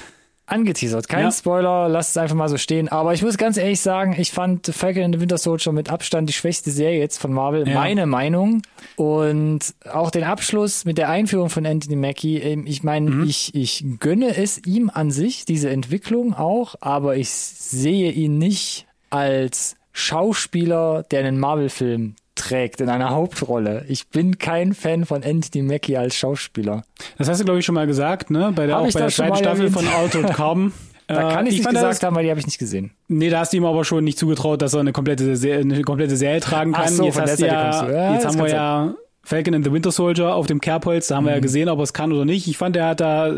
[0.46, 1.08] Angeteasert.
[1.08, 1.32] Kein ja.
[1.32, 2.90] Spoiler, lasst es einfach mal so stehen.
[2.90, 6.28] Aber ich muss ganz ehrlich sagen, ich fand Falcon and the Winter Soldier mit Abstand
[6.28, 7.68] die schwächste Serie jetzt von Marvel.
[7.68, 7.76] Ja.
[7.76, 8.64] Meine Meinung.
[8.96, 12.38] Und auch den Abschluss mit der Einführung von Anthony Mackie.
[12.40, 13.24] Ähm, ich meine, mhm.
[13.30, 18.88] ich, ich gönne es ihm an sich, diese Entwicklung auch, aber ich sehe ihn nicht
[19.12, 23.86] als Schauspieler, der einen Marvel-Film trägt in einer Hauptrolle.
[23.88, 26.84] Ich bin kein Fan von Anthony Mackie als Schauspieler.
[27.18, 28.52] Das hast du, glaube ich, schon mal gesagt, ne?
[28.56, 30.74] Bei der, auch bei der zweiten Staffel von Altered Carbon.
[31.08, 32.92] Da kann ich, ich nicht gesagt das, haben, weil die habe ich nicht gesehen.
[33.08, 36.16] Nee, da hast du ihm aber schon nicht zugetraut, dass er eine komplette, eine komplette
[36.16, 36.84] Serie tragen kann.
[36.86, 40.36] Ach so, jetzt hast ja, ja, jetzt haben wir ja Falcon and the Winter Soldier
[40.36, 41.28] auf dem Kerbholz, da haben mhm.
[41.28, 41.44] wir ja mhm.
[41.44, 42.48] gesehen, ob er es kann oder nicht.
[42.48, 43.34] Ich fand, er hat da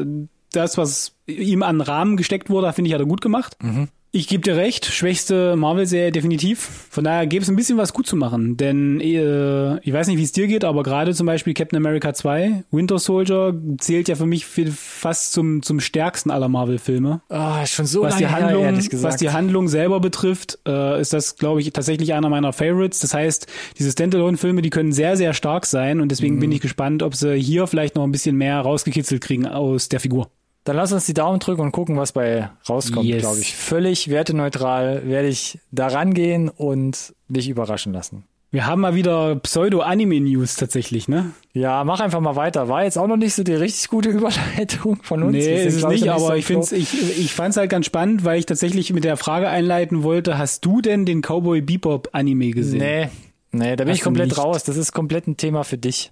[0.52, 3.58] das, was ihm an Rahmen gesteckt wurde, finde ich, hat er gut gemacht.
[3.62, 3.88] Mhm.
[4.14, 6.88] Ich gebe dir recht, schwächste Marvel-Serie definitiv.
[6.90, 8.58] Von daher gäbe es ein bisschen was gut zu machen.
[8.58, 12.14] Denn äh, ich weiß nicht, wie es dir geht, aber gerade zum Beispiel Captain America
[12.14, 17.22] 2, Winter Soldier, zählt ja für mich fast zum, zum stärksten aller Marvel-Filme.
[17.30, 21.00] Ah, oh, schon so was lange die Handlung, her, Was die Handlung selber betrifft, äh,
[21.00, 23.00] ist das, glaube ich, tatsächlich einer meiner Favorites.
[23.00, 23.48] Das heißt,
[23.80, 26.02] diese Standalone-Filme, die können sehr, sehr stark sein.
[26.02, 26.40] Und deswegen mhm.
[26.42, 30.02] bin ich gespannt, ob sie hier vielleicht noch ein bisschen mehr rausgekitzelt kriegen aus der
[30.02, 30.30] Figur.
[30.64, 33.22] Dann lass uns die Daumen drücken und gucken, was bei rauskommt, yes.
[33.22, 33.56] glaube ich.
[33.56, 38.26] Völlig werteneutral werde ich da rangehen und mich überraschen lassen.
[38.54, 41.32] Wir haben mal wieder Pseudo-Anime-News tatsächlich, ne?
[41.54, 42.68] Ja, mach einfach mal weiter.
[42.68, 45.32] War jetzt auch noch nicht so die richtig gute Überleitung von uns.
[45.32, 48.38] Nee, ist es nicht, aber so ich, find's, ich, ich fand's halt ganz spannend, weil
[48.38, 52.80] ich tatsächlich mit der Frage einleiten wollte, hast du denn den Cowboy Bebop Anime gesehen?
[52.80, 53.10] Nee,
[53.54, 54.66] nee, da bin hast ich komplett raus.
[54.66, 56.12] Das ist komplett ein Thema für dich.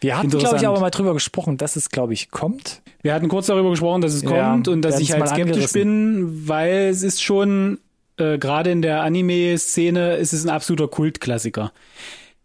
[0.00, 2.82] Wir hatten, glaube ich, aber mal drüber gesprochen, dass es, glaube ich, kommt.
[3.02, 6.48] Wir hatten kurz darüber gesprochen, dass es ja, kommt und dass ich halt skeptisch bin,
[6.48, 7.78] weil es ist schon,
[8.16, 11.72] äh, gerade in der Anime-Szene, ist es ein absoluter Kultklassiker.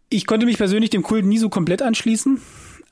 [0.08, 2.40] Ich konnte mich persönlich dem Kult nie so komplett anschließen.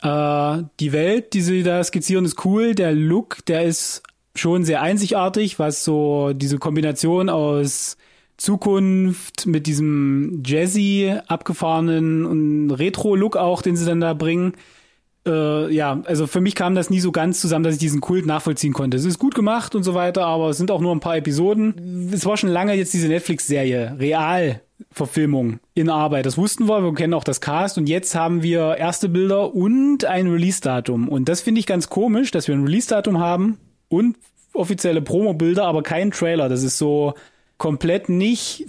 [0.03, 2.75] Äh, die Welt, die sie da skizzieren, ist cool.
[2.75, 4.03] Der Look, der ist
[4.35, 7.97] schon sehr einzigartig, was so diese Kombination aus
[8.39, 14.53] Zukunft mit diesem Jazzy abgefahrenen und Retro-Look auch, den sie dann da bringen.
[15.27, 18.27] Äh, ja, also für mich kam das nie so ganz zusammen, dass ich diesen Kult
[18.27, 18.97] nachvollziehen konnte.
[18.97, 22.11] Es ist gut gemacht und so weiter, aber es sind auch nur ein paar Episoden.
[22.13, 26.25] Es war schon lange jetzt diese Netflix-Serie, Real-Verfilmung in Arbeit.
[26.25, 30.05] Das wussten wir, wir kennen auch das Cast und jetzt haben wir erste Bilder und
[30.05, 31.09] ein Release-Datum.
[31.09, 34.17] Und das finde ich ganz komisch, dass wir ein Release-Datum haben und
[34.53, 36.49] offizielle Promo-Bilder, aber kein Trailer.
[36.49, 37.15] Das ist so,
[37.59, 38.67] komplett nicht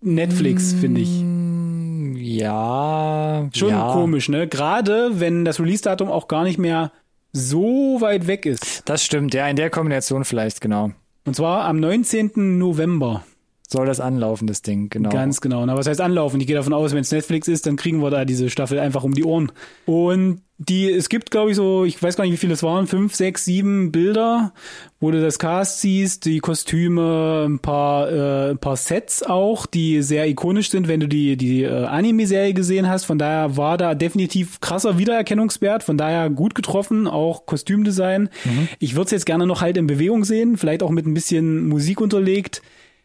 [0.00, 1.20] Netflix, finde ich.
[1.22, 3.48] Mm, ja.
[3.54, 3.92] Schon ja.
[3.92, 4.48] komisch, ne?
[4.48, 6.92] Gerade wenn das Release-Datum auch gar nicht mehr
[7.32, 8.82] so weit weg ist.
[8.86, 10.90] Das stimmt, ja, in der Kombination vielleicht, genau.
[11.24, 12.58] Und zwar am 19.
[12.58, 13.24] November.
[13.72, 15.10] Soll das anlaufen, das Ding, genau.
[15.10, 15.64] Ganz genau.
[15.64, 16.40] Na, was heißt anlaufen?
[16.40, 19.04] Ich gehe davon aus, wenn es Netflix ist, dann kriegen wir da diese Staffel einfach
[19.04, 19.52] um die Ohren.
[19.86, 22.88] Und die, es gibt, glaube ich, so, ich weiß gar nicht, wie viele es waren,
[22.88, 24.52] fünf, sechs, sieben Bilder,
[24.98, 30.02] wo du das Cast siehst, die Kostüme, ein paar, äh, ein paar Sets auch, die
[30.02, 33.04] sehr ikonisch sind, wenn du die, die äh, Anime-Serie gesehen hast.
[33.04, 38.30] Von daher war da definitiv krasser Wiedererkennungswert, von daher gut getroffen, auch Kostümdesign.
[38.44, 38.68] Mhm.
[38.80, 41.68] Ich würde es jetzt gerne noch halt in Bewegung sehen, vielleicht auch mit ein bisschen
[41.68, 42.62] Musik unterlegt.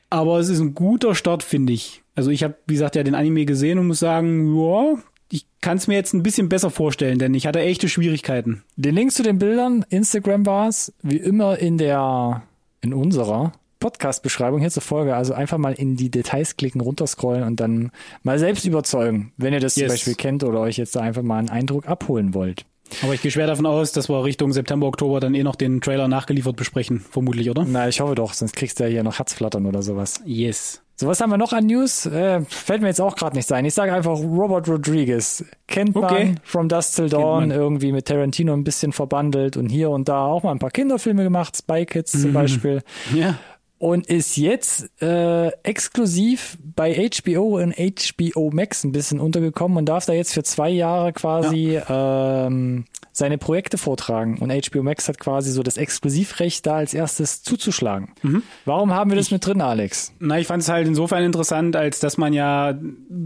[0.09, 2.03] Aber es ist ein guter Start, finde ich.
[2.15, 4.97] Also ich habe, wie gesagt, ja den Anime gesehen und muss sagen, ja,
[5.29, 8.63] ich kann es mir jetzt ein bisschen besser vorstellen, denn ich hatte echte Schwierigkeiten.
[8.75, 12.43] Den Link zu den Bildern, Instagram war es, wie immer in der,
[12.81, 15.15] in unserer Podcast-Beschreibung hier zur Folge.
[15.15, 17.91] Also einfach mal in die Details klicken, runterscrollen und dann
[18.23, 19.87] mal selbst überzeugen, wenn ihr das yes.
[19.87, 22.65] zum Beispiel kennt oder euch jetzt da einfach mal einen Eindruck abholen wollt.
[23.03, 25.81] Aber ich gehe schwer davon aus, dass wir Richtung September, Oktober dann eh noch den
[25.81, 27.65] Trailer nachgeliefert besprechen, vermutlich, oder?
[27.67, 30.21] Na, ich hoffe doch, sonst kriegst du ja hier noch Herzflattern oder sowas.
[30.25, 30.81] Yes.
[30.97, 32.05] So, was haben wir noch an News?
[32.05, 33.65] Äh, fällt mir jetzt auch gerade nicht sein.
[33.65, 35.43] Ich sage einfach Robert Rodriguez.
[35.67, 36.25] Kennt okay.
[36.25, 40.25] man From Dust Till Dawn, irgendwie mit Tarantino ein bisschen verbandelt und hier und da
[40.25, 42.33] auch mal ein paar Kinderfilme gemacht, Spy Kids zum mhm.
[42.33, 42.81] Beispiel.
[43.13, 43.37] Ja
[43.85, 50.07] und ist jetzt äh, exklusiv bei HBO und HBO Max ein bisschen untergekommen und darf
[50.07, 52.47] da jetzt für zwei Jahre quasi ja.
[52.47, 54.39] ähm, seine Projekte vortragen.
[54.39, 58.09] Und HBO Max hat quasi so das Exklusivrecht, da als erstes zuzuschlagen.
[58.23, 58.41] Mhm.
[58.65, 60.13] Warum haben wir das ich, mit drin, Alex?
[60.17, 62.73] Na, ich fand es halt insofern interessant, als dass man ja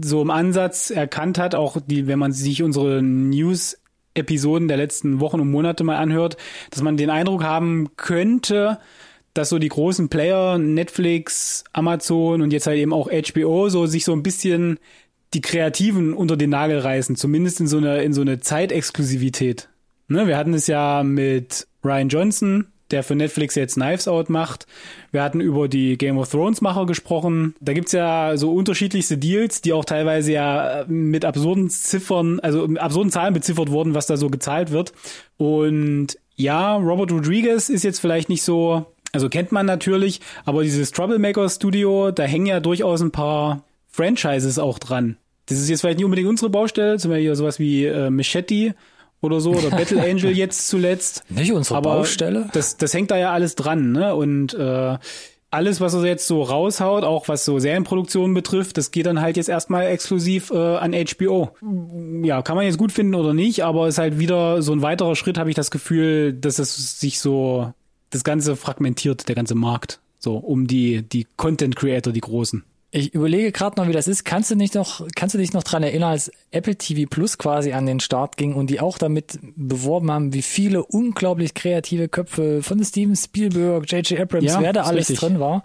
[0.04, 3.78] so im Ansatz erkannt hat, auch die, wenn man sich unsere News
[4.12, 6.36] Episoden der letzten Wochen und Monate mal anhört,
[6.70, 8.78] dass man den Eindruck haben könnte,
[9.40, 14.04] dass so die großen Player, Netflix, Amazon und jetzt halt eben auch HBO, so sich
[14.04, 14.78] so ein bisschen
[15.32, 19.68] die Kreativen unter den Nagel reißen, zumindest in so einer in so eine Zeitexklusivität.
[20.08, 24.66] Ne, wir hatten es ja mit Ryan Johnson, der für Netflix jetzt Knives Out macht.
[25.10, 27.54] Wir hatten über die Game of Thrones Macher gesprochen.
[27.60, 33.10] Da gibt's ja so unterschiedlichste Deals, die auch teilweise ja mit absurden Ziffern, also absurden
[33.10, 34.92] Zahlen beziffert wurden, was da so gezahlt wird.
[35.38, 40.92] Und ja, Robert Rodriguez ist jetzt vielleicht nicht so also kennt man natürlich, aber dieses
[40.92, 45.16] Troublemaker Studio, da hängen ja durchaus ein paar Franchises auch dran.
[45.46, 48.74] Das ist jetzt vielleicht nicht unbedingt unsere Baustelle, zum Beispiel sowas wie äh, Machete
[49.20, 51.24] oder so oder Battle Angel jetzt zuletzt.
[51.28, 52.48] Nicht unsere aber Baustelle?
[52.52, 54.14] Das, das hängt da ja alles dran, ne?
[54.14, 54.96] Und äh,
[55.50, 59.36] alles, was er jetzt so raushaut, auch was so Serienproduktionen betrifft, das geht dann halt
[59.36, 61.50] jetzt erstmal exklusiv äh, an HBO.
[62.22, 65.16] Ja, kann man jetzt gut finden oder nicht, aber ist halt wieder so ein weiterer
[65.16, 67.72] Schritt, habe ich das Gefühl, dass es sich so
[68.10, 72.64] das Ganze fragmentiert, der ganze Markt, so um die, die Content Creator, die großen.
[72.92, 74.24] Ich überlege gerade noch, wie das ist.
[74.24, 77.72] Kannst du nicht noch, kannst du dich noch dran erinnern, als Apple TV Plus quasi
[77.72, 82.64] an den Start ging und die auch damit beworben haben, wie viele unglaublich kreative Köpfe
[82.64, 84.18] von Steven Spielberg, J.J.
[84.18, 85.20] Abrams, ja, wer da alles richtig.
[85.20, 85.64] drin war?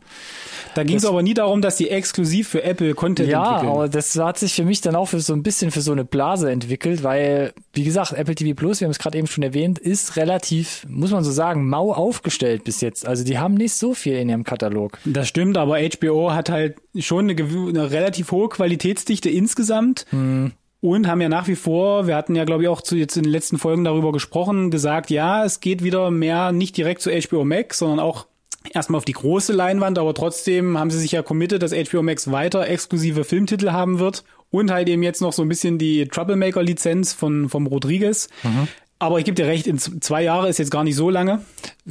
[0.75, 3.69] Da ging es aber nie darum, dass die exklusiv für Apple Content ja, entwickeln.
[3.69, 5.93] Ja, aber das hat sich für mich dann auch für so ein bisschen für so
[5.93, 9.43] eine Blase entwickelt, weil, wie gesagt, Apple TV Plus, wir haben es gerade eben schon
[9.43, 13.07] erwähnt, ist relativ, muss man so sagen, mau aufgestellt bis jetzt.
[13.07, 14.99] Also die haben nicht so viel in ihrem Katalog.
[15.05, 20.05] Das stimmt, aber HBO hat halt schon eine, eine relativ hohe Qualitätsdichte insgesamt.
[20.09, 20.51] Hm.
[20.81, 23.23] Und haben ja nach wie vor, wir hatten ja, glaube ich, auch zu, jetzt in
[23.23, 27.43] den letzten Folgen darüber gesprochen, gesagt, ja, es geht wieder mehr nicht direkt zu HBO
[27.43, 28.27] Max, sondern auch
[28.71, 32.31] erstmal auf die große Leinwand, aber trotzdem haben sie sich ja committed, dass HBO Max
[32.31, 37.13] weiter exklusive Filmtitel haben wird und halt eben jetzt noch so ein bisschen die Troublemaker-Lizenz
[37.13, 38.29] von vom Rodriguez.
[38.43, 38.67] Mhm.
[38.97, 41.41] Aber ich gebe dir recht, in zwei Jahre ist jetzt gar nicht so lange.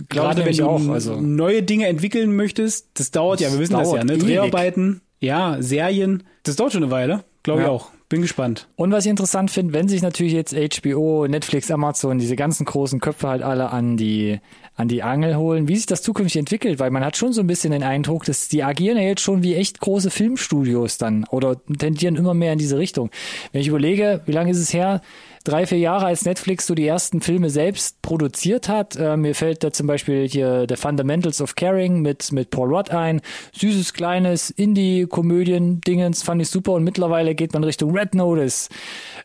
[0.08, 1.20] Gerade wenn du auch, also.
[1.20, 4.16] neue Dinge entwickeln möchtest, das dauert das ja, wir wissen das ja, ne?
[4.16, 7.66] Dreharbeiten, ja, Serien, das dauert schon eine Weile, glaube ja.
[7.66, 7.90] ich auch.
[8.10, 8.68] Bin gespannt.
[8.76, 13.00] Und was ich interessant finde, wenn sich natürlich jetzt HBO, Netflix, Amazon, diese ganzen großen
[13.00, 14.40] Köpfe halt alle an die
[14.76, 17.46] an die Angel holen, wie sich das zukünftig entwickelt, weil man hat schon so ein
[17.46, 21.56] bisschen den Eindruck, dass die agieren ja jetzt schon wie echt große Filmstudios dann oder
[21.78, 23.10] tendieren immer mehr in diese Richtung.
[23.52, 25.00] Wenn ich überlege, wie lange ist es her?
[25.44, 28.96] Drei, vier Jahre, als Netflix so die ersten Filme selbst produziert hat.
[28.96, 32.90] Äh, mir fällt da zum Beispiel hier The Fundamentals of Caring mit, mit Paul Rudd
[32.90, 33.20] ein.
[33.52, 38.70] Süßes, kleines Indie-Komödien-Dingens fand ich super und mittlerweile geht man Richtung Red Notice.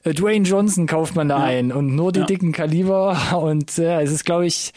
[0.03, 1.45] Äh, Dwayne Johnson kauft man da ja.
[1.45, 2.25] ein und nur die ja.
[2.25, 4.73] dicken Kaliber und äh, es ist, glaube ich,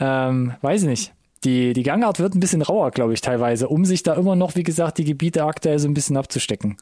[0.00, 1.12] ähm, weiß ich nicht.
[1.44, 4.54] Die, die Gangart wird ein bisschen rauer, glaube ich, teilweise, um sich da immer noch,
[4.54, 6.76] wie gesagt, die Gebiete aktuell so ein bisschen abzustecken.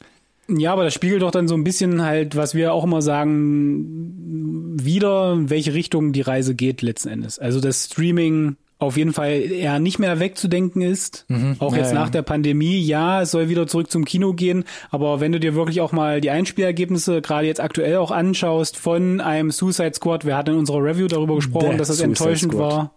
[0.57, 4.75] Ja, aber das spiegelt doch dann so ein bisschen halt, was wir auch immer sagen,
[4.83, 7.39] wieder, in welche Richtung die Reise geht letzten Endes.
[7.39, 11.25] Also das Streaming auf jeden Fall eher nicht mehr wegzudenken ist.
[11.27, 11.55] Mhm.
[11.59, 12.11] Auch jetzt ja, nach ja.
[12.11, 12.79] der Pandemie.
[12.79, 14.63] Ja, es soll wieder zurück zum Kino gehen.
[14.89, 19.21] Aber wenn du dir wirklich auch mal die Einspielergebnisse gerade jetzt aktuell auch anschaust von
[19.21, 22.53] einem Suicide Squad, wir hatten in unserer Review darüber gesprochen, The dass das Suicide enttäuschend
[22.53, 22.89] Squad.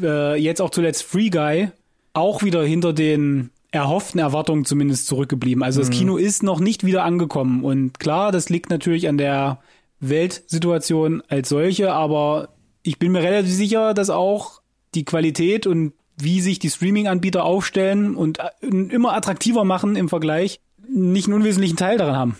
[0.00, 0.34] war.
[0.34, 1.68] Äh, jetzt auch zuletzt Free Guy.
[2.14, 5.62] Auch wieder hinter den erhofften Erwartungen zumindest zurückgeblieben.
[5.62, 5.94] Also das mhm.
[5.94, 7.64] Kino ist noch nicht wieder angekommen.
[7.64, 9.58] Und klar, das liegt natürlich an der
[10.00, 12.50] Weltsituation als solche, aber
[12.82, 14.60] ich bin mir relativ sicher, dass auch
[14.94, 20.60] die Qualität und wie sich die Streaming-Anbieter aufstellen und äh, immer attraktiver machen im Vergleich,
[20.88, 22.36] nicht einen unwesentlichen Teil daran haben.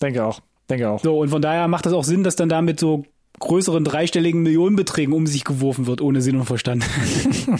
[0.00, 0.40] Denke auch.
[0.70, 1.02] Denke auch.
[1.02, 3.04] So, und von daher macht das auch Sinn, dass dann damit so
[3.40, 6.84] größeren dreistelligen Millionenbeträgen um sich geworfen wird, ohne Sinn und Verstand.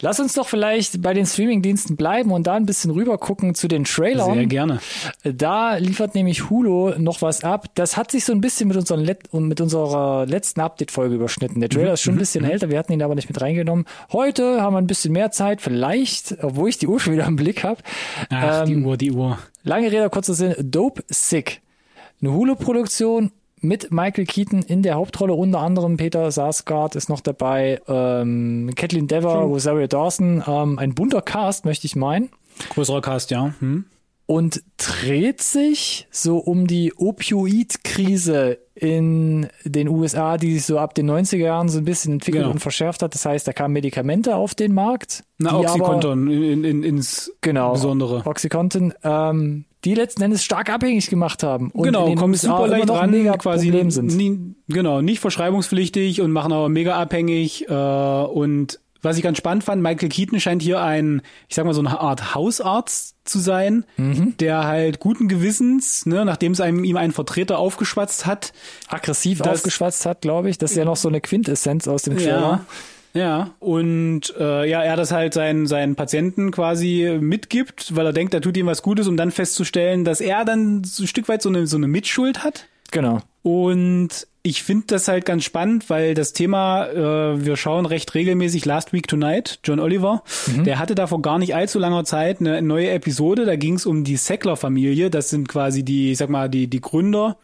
[0.01, 3.67] Lass uns doch vielleicht bei den Streamingdiensten bleiben und da ein bisschen rüber gucken zu
[3.67, 4.33] den Trailern.
[4.33, 4.79] Sehr gerne.
[5.23, 7.67] Da liefert nämlich Hulu noch was ab.
[7.75, 11.59] Das hat sich so ein bisschen mit, unseren Let mit unserer letzten Update-Folge überschnitten.
[11.59, 13.85] Der Trailer ist schon ein bisschen älter, wir hatten ihn aber nicht mit reingenommen.
[14.11, 17.35] Heute haben wir ein bisschen mehr Zeit, vielleicht, obwohl ich die Uhr schon wieder im
[17.35, 17.81] Blick habe.
[18.29, 19.37] Ach, die Uhr, die Uhr.
[19.63, 20.55] Lange Rede, kurzer Sinn.
[20.59, 21.61] Dope Sick.
[22.21, 23.31] Eine Hulu-Produktion
[23.67, 29.07] mit Michael Keaton in der Hauptrolle, unter anderem Peter Sarsgaard ist noch dabei, ähm, Kathleen
[29.07, 32.29] Dever, Rosario Dawson, ähm, ein bunter Cast, möchte ich meinen.
[32.69, 33.53] Größerer Cast, ja.
[33.59, 33.85] Hm.
[34.25, 41.09] Und dreht sich so um die Opioid-Krise in den USA, die sich so ab den
[41.09, 42.53] 90er Jahren so ein bisschen entwickelt Genau.
[42.53, 43.13] und verschärft hat.
[43.13, 45.23] Das heißt, da kamen Medikamente auf den Markt.
[45.37, 48.21] Na, die aber- Oxycontin in, in, ins genau, Besondere.
[48.25, 51.71] Oxycontin, ähm, die letzten Endes stark abhängig gemacht haben.
[51.71, 54.15] Und genau, kommen USA super leicht ran, mega quasi Problem sind.
[54.15, 57.67] Nie, genau, nicht verschreibungspflichtig und machen aber mega abhängig.
[57.69, 61.73] Äh, und was ich ganz spannend fand, Michael Keaton scheint hier ein, ich sag mal,
[61.73, 64.35] so eine Art Hausarzt zu sein, Mhm.
[64.39, 68.53] der halt guten Gewissens, ne, nachdem es einem ihm ein Vertreter aufgeschwatzt hat,
[68.87, 70.57] aggressiv aufgeschwatzt hat, glaube ich.
[70.57, 72.39] Das ist ja noch so eine Quintessenz aus dem Trailer.
[72.41, 72.65] Ja.
[73.17, 78.35] Ja, und äh, ja, er das halt seinen, seinen Patienten quasi mitgibt, weil er denkt,
[78.35, 81.41] er tut ihm was Gutes, um dann festzustellen, dass er dann so ein Stück weit
[81.41, 82.67] so eine, so eine Mitschuld hat.
[82.91, 83.21] Genau.
[83.41, 88.65] Und ich finde das halt ganz spannend, weil das Thema, äh, wir schauen recht regelmäßig
[88.65, 90.23] Last Week Tonight, John Oliver,
[90.65, 93.87] der hatte da vor gar nicht allzu langer Zeit eine neue Episode, da ging es
[93.87, 97.37] um die Sackler-Familie, das sind quasi die, ich sag mal, die, die Gründer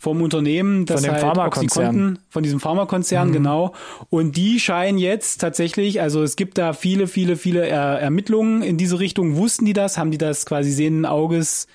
[0.00, 2.18] vom Unternehmen, das dem halt Pharmakonzern.
[2.30, 3.74] Von diesem Pharmakonzern, genau.
[4.08, 8.78] Und die scheinen jetzt tatsächlich, also es gibt da viele, viele, viele er Ermittlungen in
[8.78, 9.36] diese Richtung.
[9.36, 9.98] Wussten die das?
[9.98, 11.66] Haben die das quasi sehenden Auges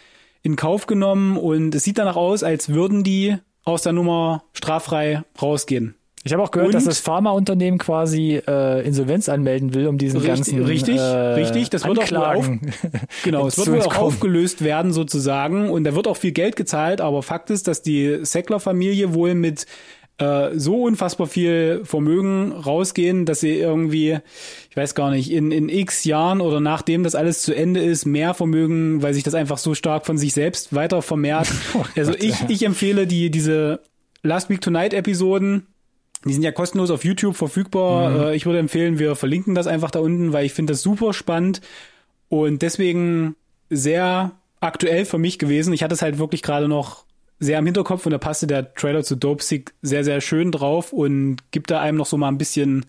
[0.41, 1.37] in Kauf genommen?
[1.37, 5.93] Und es sieht danach aus, als würden die aus der Nummer straffrei rausgehen.
[6.25, 10.17] Ich habe auch gehört, Und- dass das Pharmaunternehmen quasi äh, Insolvenz anmelden will, um diesen
[10.19, 11.69] Richtig, ganzen richtig, äh, richtig.
[11.69, 12.73] Das wird auch wohl Anklagen.
[13.23, 15.69] Genau, es wird wohl auch aufgelöst werden sozusagen.
[15.69, 19.67] Und da wird auch viel Geld gezahlt, aber Fakt ist, dass die Sackler-Familie wohl mit
[20.17, 24.17] äh, so unfassbar viel Vermögen rausgehen, dass sie irgendwie,
[24.71, 28.05] ich weiß gar nicht, in, in x Jahren oder nachdem das alles zu Ende ist,
[28.05, 31.49] mehr Vermögen, weil sich das einfach so stark von sich selbst weiter vermehrt.
[31.95, 33.81] also ich, ich empfehle die, diese
[34.23, 35.67] Last Week Tonight Episoden,
[36.25, 38.31] die sind ja kostenlos auf YouTube verfügbar.
[38.31, 41.13] Äh, Ich würde empfehlen, wir verlinken das einfach da unten, weil ich finde das super
[41.13, 41.61] spannend
[42.29, 43.35] und deswegen
[43.69, 45.73] sehr aktuell für mich gewesen.
[45.73, 47.05] Ich hatte es halt wirklich gerade noch
[47.39, 50.93] sehr im Hinterkopf und da passte der Trailer zu Dope Sick sehr, sehr schön drauf
[50.93, 52.85] und gibt da einem noch so mal ein bisschen,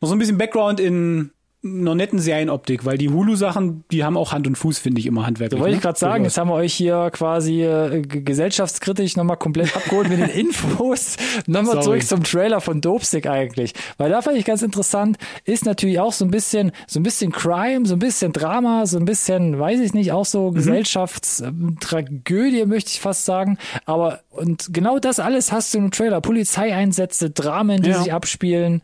[0.00, 1.30] noch so ein bisschen Background in
[1.62, 5.26] einer netten Serienoptik, weil die Hulu-Sachen, die haben auch Hand und Fuß, finde ich immer
[5.26, 5.58] handwerklich.
[5.58, 5.76] Da wollte ne?
[5.76, 10.20] ich gerade sagen, jetzt haben wir euch hier quasi äh, gesellschaftskritisch nochmal komplett abgeholt mit
[10.20, 11.16] den Infos.
[11.46, 13.74] nochmal zurück zum Trailer von Dopesick eigentlich.
[13.98, 17.30] Weil da fand ich ganz interessant, ist natürlich auch so ein bisschen, so ein bisschen
[17.30, 20.24] Crime, so ein bisschen Drama, so ein bisschen, weiß ich nicht, auch Mhm.
[20.24, 23.58] so Gesellschaftstragödie, möchte ich fast sagen.
[23.84, 26.20] Aber, und genau das alles hast du im Trailer.
[26.20, 28.02] Polizeieinsätze, Dramen, die Ja.
[28.02, 28.82] sich abspielen.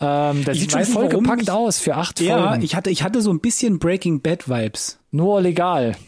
[0.00, 2.62] Ähm, das Ich sieht schon vollgepackt aus für acht Ja, Folgen.
[2.62, 4.98] ich hatte, ich hatte so ein bisschen Breaking Bad Vibes.
[5.10, 5.96] Nur legal.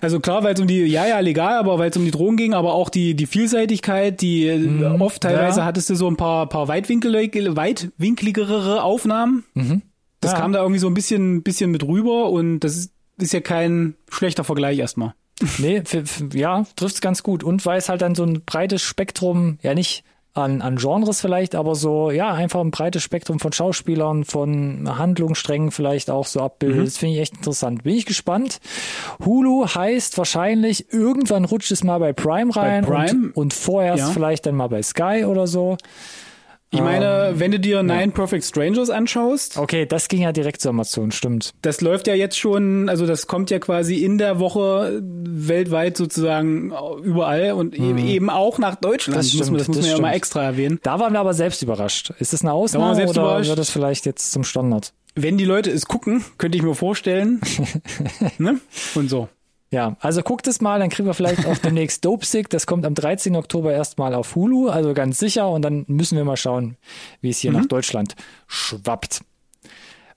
[0.00, 2.36] Also klar, weil es um die, ja, ja, legal, aber weil es um die Drogen
[2.36, 5.66] ging, aber auch die, die Vielseitigkeit, die äh, oft teilweise ja.
[5.66, 9.44] hattest du so ein paar, paar weitwinkelige, weitwinkligere Aufnahmen.
[10.20, 10.38] Das Ja.
[10.38, 13.94] kam da irgendwie so ein bisschen, bisschen mit rüber und das ist, ist ja kein
[14.08, 15.14] schlechter Vergleich erstmal.
[15.58, 15.82] Nee,
[16.32, 17.42] ja, trifft's ganz gut.
[17.42, 21.54] Und weil es halt dann so ein breites Spektrum, ja nicht an, an Genres vielleicht,
[21.54, 26.86] aber so, ja, einfach ein breites Spektrum von Schauspielern, von Handlungssträngen vielleicht auch so abbildet.
[26.88, 27.84] Das finde ich echt interessant.
[27.84, 28.60] Bin ich gespannt.
[29.24, 33.10] Hulu heißt wahrscheinlich, irgendwann rutscht es mal bei Prime rein Prime?
[33.10, 34.10] Und, und vorerst Ja.
[34.10, 35.76] vielleicht dann mal bei Sky oder so.
[36.74, 40.68] Ich meine, wenn du dir Nine Perfect Strangers anschaust, Okay, das ging ja direkt zu
[40.68, 41.52] Amazon, stimmt.
[41.62, 46.72] das läuft ja jetzt schon, also das kommt ja quasi in der Woche weltweit sozusagen
[47.02, 49.18] überall und eben- eben auch nach Deutschland.
[49.18, 50.78] Das muss man, stimmt, das muss das man ja mal extra erwähnen.
[50.82, 52.12] Da waren wir aber selbst überrascht.
[52.18, 54.92] Ist das eine Ausnahme selbst oder wird das vielleicht jetzt zum Standard?
[55.16, 57.40] Wenn die Leute es gucken, könnte ich mir vorstellen.
[58.38, 58.58] ne?
[58.94, 59.28] Und so.
[59.74, 62.48] Ja, also guckt es mal, dann kriegen wir vielleicht auch demnächst Dope Sick.
[62.48, 63.34] Das kommt am 13.
[63.34, 65.48] Oktober erstmal auf Hulu, also ganz sicher.
[65.48, 66.76] Und dann müssen wir mal schauen,
[67.20, 68.14] wie es hier nach Deutschland
[68.46, 69.22] schwappt.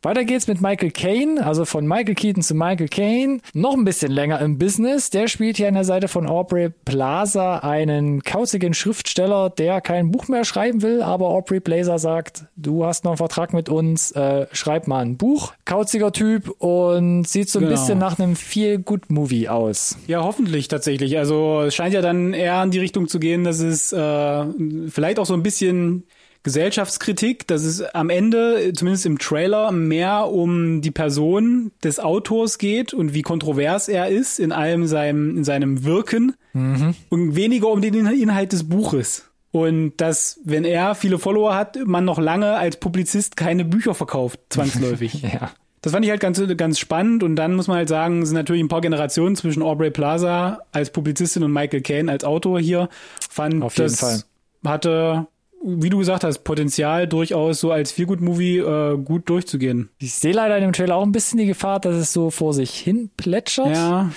[0.03, 3.39] Weiter geht's mit Michael Caine, also von Michael Keaton zu Michael Caine.
[3.53, 5.09] Noch ein bisschen länger im Business.
[5.09, 10.27] Der spielt hier an der Seite von Aubrey Plaza einen kauzigen Schriftsteller, der kein Buch
[10.27, 14.45] mehr schreiben will, aber Aubrey Plaza sagt, du hast noch einen Vertrag mit uns, äh,
[14.51, 15.53] schreib mal ein Buch.
[15.65, 17.71] Kauziger Typ und sieht so ein Genau.
[17.75, 19.97] bisschen nach einem Feel-Good-Movie aus.
[20.07, 21.17] Ja, hoffentlich tatsächlich.
[21.17, 24.45] Also es scheint ja dann eher in die Richtung zu gehen, dass es äh,
[24.89, 26.03] vielleicht auch so ein bisschen
[26.47, 32.93] Gesellschaftskritik, dass es am Ende, zumindest im Trailer, mehr um die Person des Autors geht
[32.93, 36.95] und wie kontrovers er ist in allem seinem, in seinem Wirken mhm.
[37.09, 39.25] und weniger um den Inhalt des Buches.
[39.51, 44.39] Und dass, wenn er viele Follower hat, man noch lange als Publizist keine Bücher verkauft,
[44.49, 45.21] zwangsläufig.
[45.23, 45.51] ja.
[45.81, 48.63] Das fand ich halt ganz, ganz spannend und dann muss man halt sagen, sind natürlich
[48.63, 52.87] ein paar Generationen zwischen Aubrey Plaza als Publizistin und Michael Caine als Autor hier.
[53.29, 54.21] Fand Auf jeden das Fall.
[54.65, 55.27] hatte
[55.67, 59.89] wie du gesagt hast, Potenzial durchaus so als Feelgood-Movie äh, gut durchzugehen.
[59.99, 62.53] Ich sehe leider in dem Trailer auch ein bisschen die Gefahr, dass es so vor
[62.53, 63.75] sich hin plätschert.
[63.75, 64.11] Ja.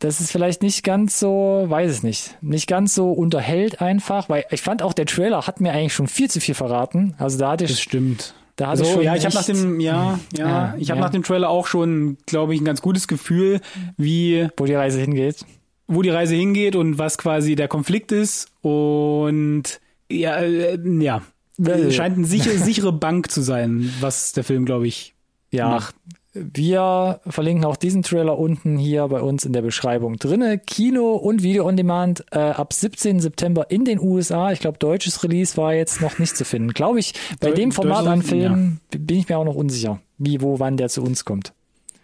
[0.00, 4.44] Das ist vielleicht nicht ganz so, weiß es nicht, nicht ganz so unterhält einfach, weil
[4.50, 7.14] ich fand auch der Trailer hat mir eigentlich schon viel zu viel verraten.
[7.18, 8.34] Also da hatte ich Das stimmt.
[8.56, 11.00] Da hatte also, ich schon ja, ich habe nach dem, ja, ja, Ja, ich habe
[11.00, 11.04] ja.
[11.04, 13.60] nach dem Trailer auch schon, glaube ich, ein ganz gutes Gefühl,
[13.96, 15.44] wie wo die Reise hingeht.
[15.88, 19.80] wo die Reise hingeht und was quasi der Konflikt ist und
[20.10, 21.22] ja, äh, ja,
[21.64, 21.90] Äh.
[21.90, 25.14] scheint eine sichere, sichere Bank zu sein, was der Film, glaube ich,
[25.50, 25.68] Ja.
[25.70, 25.94] macht.
[26.38, 30.58] Wir verlinken auch diesen Trailer unten hier bei uns in der Beschreibung drinne.
[30.58, 33.20] Kino und Video on Demand äh, ab 17.
[33.20, 34.52] September in den USA.
[34.52, 36.74] Ich glaube, deutsches Release war jetzt noch nicht zu finden.
[36.74, 40.42] Glaube ich, bei Deu- dem Format an Filmen bin ich mir auch noch unsicher, wie,
[40.42, 41.54] wo, wann der zu uns kommt.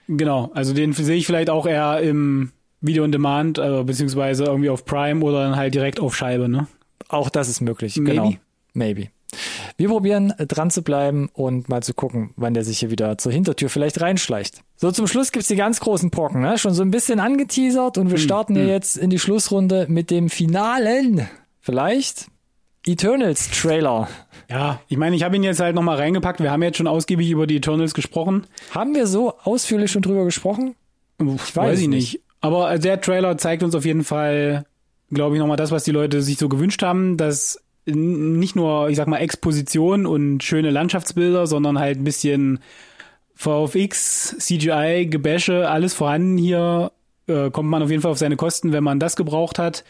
[0.08, 4.70] Genau, also den sehe ich vielleicht auch eher im Video on Demand, äh, beziehungsweise irgendwie
[4.70, 6.68] auf Prime oder dann halt direkt auf Scheibe, ne?
[7.08, 7.96] Auch das ist möglich.
[7.96, 8.10] Maybe.
[8.10, 8.34] Genau.
[8.74, 9.08] Maybe.
[9.76, 13.16] Wir probieren äh, dran zu bleiben und mal zu gucken, wann der sich hier wieder
[13.18, 14.62] zur Hintertür vielleicht reinschleicht.
[14.76, 16.58] So, zum Schluss gibt's die ganz großen Brocken, ne?
[16.58, 20.28] Schon so ein bisschen angeteasert und wir starten hier jetzt in die Schlussrunde mit dem
[20.28, 21.28] finalen,
[21.60, 22.26] vielleicht,
[22.86, 24.08] Eternals Trailer.
[24.50, 26.40] Ja, ich meine, ich habe ihn jetzt halt nochmal reingepackt.
[26.40, 28.46] Wir haben jetzt schon ausgiebig über die Eternals gesprochen.
[28.72, 30.74] Haben wir so ausführlich schon drüber gesprochen?
[31.18, 32.20] Ich weiß weiß ich es nicht.
[32.40, 34.66] Aber der Trailer zeigt uns auf jeden Fall,
[35.12, 38.96] glaube ich, nochmal das, was die Leute sich so gewünscht haben, dass nicht nur, ich
[38.96, 42.60] sag mal, Exposition und schöne Landschaftsbilder, sondern halt ein bisschen
[43.34, 46.92] VFX, CGI, Gebäsche, alles vorhanden hier.
[47.26, 49.84] Äh, kommt man auf jeden Fall auf seine Kosten, wenn man das gebraucht hat.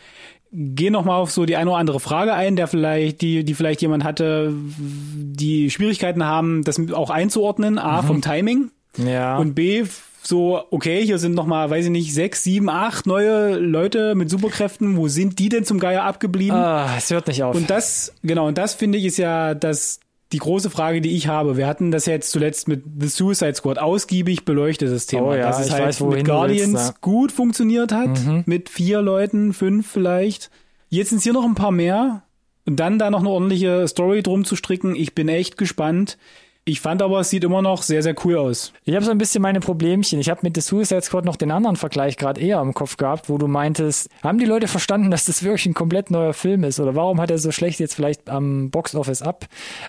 [0.53, 3.55] Geh noch mal auf so die eine oder andere Frage ein, der vielleicht, die, die
[3.55, 7.79] vielleicht jemand hatte, die Schwierigkeiten haben, das auch einzuordnen.
[7.79, 8.71] A, vom Timing.
[8.99, 9.39] Ja.
[9.39, 9.85] Und B,
[10.23, 14.31] so, okay, hier sind noch mal, weiß ich nicht, sechs, sieben, acht neue Leute mit
[14.31, 14.97] Superkräften.
[14.97, 16.57] Wo sind die denn zum Geier abgeblieben?
[16.57, 17.57] ah, es hört nicht auf.
[17.57, 20.01] Und das, genau, und das finde ich ist ja das,
[20.33, 21.57] die große Frage, die ich habe.
[21.57, 25.29] Wir hatten das jetzt zuletzt mit The Suicide Squad ausgiebig beleuchtet, das Thema.
[25.29, 26.95] Oh ja, dass es ich halt weiß, mit Guardians willst, ja.
[27.01, 30.51] gut funktioniert hat, mit vier Leuten, fünf vielleicht.
[30.89, 32.23] Jetzt sind es hier noch ein paar mehr.
[32.65, 34.95] Und dann da noch eine ordentliche Story drum zu stricken.
[34.95, 36.17] Ich bin echt gespannt.
[36.65, 38.73] Ich fand aber, es sieht immer noch sehr, sehr cool aus.
[38.85, 40.21] Ich habe so ein bisschen meine Problemchen.
[40.21, 43.29] Ich habe mit The Suicide Squad noch den anderen Vergleich gerade eher im Kopf gehabt,
[43.29, 46.79] wo du meintest, haben die Leute verstanden, dass das wirklich ein komplett neuer Film ist?
[46.79, 49.47] Oder warum hat er so schlecht jetzt vielleicht am Boxoffice ab,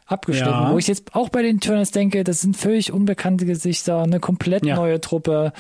[0.08, 0.50] abgeschnitten?
[0.50, 0.72] Ja.
[0.74, 4.66] Wo ich jetzt auch bei den Turners denke, das sind völlig unbekannte Gesichter, eine komplett
[4.66, 4.76] Ja.
[4.76, 5.54] neue Truppe.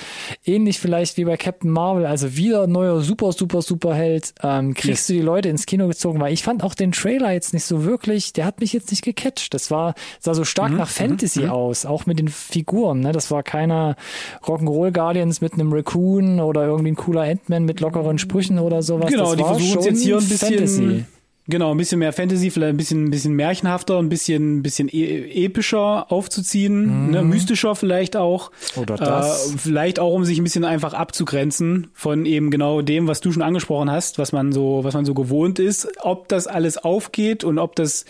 [0.44, 4.34] Ähnlich vielleicht wie bei Captain Marvel, also wieder ein neuer super, super, super Held.
[4.42, 5.08] Ähm, kriegst Yes.
[5.08, 6.20] du die Leute ins Kino gezogen?
[6.20, 9.04] Weil ich fand auch den Trailer jetzt nicht so wirklich, der hat mich jetzt nicht
[9.04, 9.54] gecatcht.
[9.54, 13.02] Das war, sah so stark nach Fantasy aus, auch mit den Figuren.
[13.02, 13.12] Ne?
[13.12, 13.96] Das war keiner
[14.44, 19.12] Rock'n'Roll Guardians mit einem Raccoon oder irgendwie ein cooler Ant-Man mit lockeren Sprüchen oder sowas.
[19.12, 21.06] Genau, das die versuchen es jetzt hier ein bisschen, Fantasy.
[21.48, 24.90] genau, ein bisschen mehr Fantasy, vielleicht ein bisschen, ein bisschen märchenhafter, ein bisschen, ein bisschen
[24.92, 28.52] e epischer aufzuziehen, ne, mystischer vielleicht auch.
[28.76, 29.54] Oder das.
[29.54, 33.32] Äh, vielleicht auch, um sich ein bisschen einfach abzugrenzen von eben genau dem, was du
[33.32, 35.88] schon angesprochen hast, was man so, was man so gewohnt ist.
[36.02, 38.06] Ob das alles aufgeht und ob das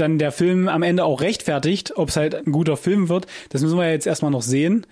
[0.00, 3.62] dann der Film am Ende auch rechtfertigt, ob es halt ein guter Film wird, das
[3.62, 4.86] müssen wir jetzt erstmal noch sehen.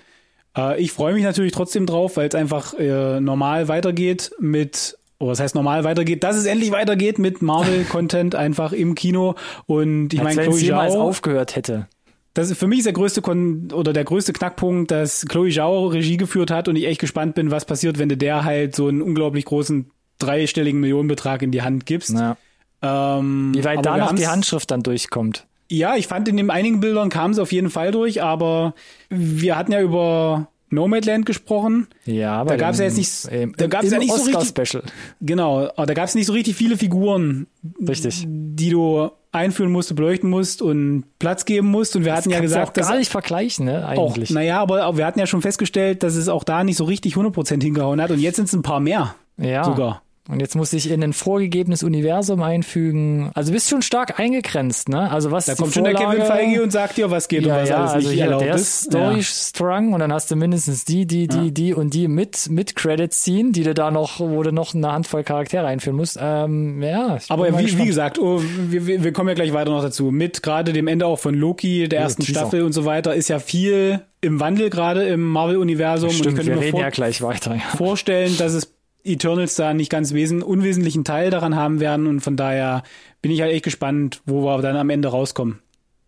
[0.56, 5.32] Äh, ich freue mich natürlich trotzdem drauf, weil es einfach äh, normal weitergeht mit, oder
[5.32, 9.34] was heißt normal weitergeht, dass es endlich weitergeht mit Marvel-Content einfach im Kino.
[9.66, 11.86] Und ich meine, Chloe Zhao, aufgehört hätte.
[12.34, 15.86] das ist für mich ist der größte Kon oder der größte Knackpunkt, dass Chloe Zhao
[15.86, 18.88] Regie geführt hat und ich echt gespannt bin, was passiert, wenn du der halt so
[18.88, 22.10] einen unglaublich großen dreistelligen Millionenbetrag in die Hand gibst.
[22.10, 22.36] Ja.
[22.82, 25.46] Ähm, Wie weit da noch die Handschrift dann durchkommt.
[25.68, 28.72] ja, ich fand in den einigen Bildern kam es auf jeden Fall durch, aber
[29.10, 31.88] wir hatten ja über Nomadland gesprochen.
[32.04, 34.82] Ja, aber Da gab's ja jetzt nicht- da gab's ja nicht so richtig- Special.
[35.20, 37.46] Genau, aber da gab es nicht so richtig viele Figuren,
[37.86, 38.24] Richtig.
[38.28, 41.96] die du einführen musst, beleuchten musst und Platz geben musst.
[41.96, 43.86] Und wir hatten ja gesagt, dass gar nicht vergleichen, ne?
[43.96, 44.30] auch, Eigentlich.
[44.30, 47.62] naja, aber wir hatten ja schon festgestellt, dass es auch da nicht so richtig 100%
[47.62, 48.10] hingehauen hat.
[48.10, 49.64] Und jetzt sind es ein paar mehr ja.
[49.64, 50.02] sogar.
[50.28, 53.30] Und jetzt muss ich in ein vorgegebenes Universum einfügen.
[53.34, 55.10] Also bist schon stark eingegrenzt, ne?
[55.10, 57.54] Also was Da kommt schon der Vorlage, Kevin Feige und sagt dir, was geht ja,
[57.54, 58.82] und was ja, alles also nicht erlaubt der ist.
[58.82, 59.22] Story Ja.
[59.22, 63.22] Strang und dann hast du mindestens die, die, die, die und die mit, mit Credits
[63.22, 66.18] ziehen, die du da noch, wo du noch eine Handvoll Charaktere einführen musst.
[66.20, 69.82] Ähm, ja, Aber wie, wie gesagt, oh, wir, wir wir kommen ja gleich weiter noch
[69.82, 70.10] dazu.
[70.10, 72.22] Mit gerade dem Ende auch von Loki, der ersten.
[72.22, 76.10] Staffel und so weiter, ist ja viel im Wandel gerade im Marvel-Universum.
[76.10, 77.54] Und ich Stimmt, könnte wir mir reden vor ja gleich weiter.
[77.54, 77.76] Ja.
[77.76, 78.66] vorstellen, dass es
[79.08, 82.06] Eternals da nicht ganz wesen, unwesentlichen Teil daran haben werden.
[82.06, 82.82] Und von daher
[83.22, 85.60] bin ich halt echt gespannt, wo wir dann am Ende rauskommen.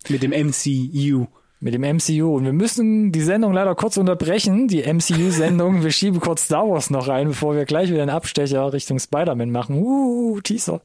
[0.09, 1.27] Mit dem MCU.
[1.63, 2.37] Mit dem MCU.
[2.37, 5.83] Und wir müssen die Sendung leider kurz unterbrechen, die MCU-Sendung.
[5.83, 9.51] wir schieben kurz Star Wars noch rein, bevor wir gleich wieder einen Abstecher Richtung Spider-Man
[9.51, 9.77] machen.
[9.77, 10.81] Uh, Teaser.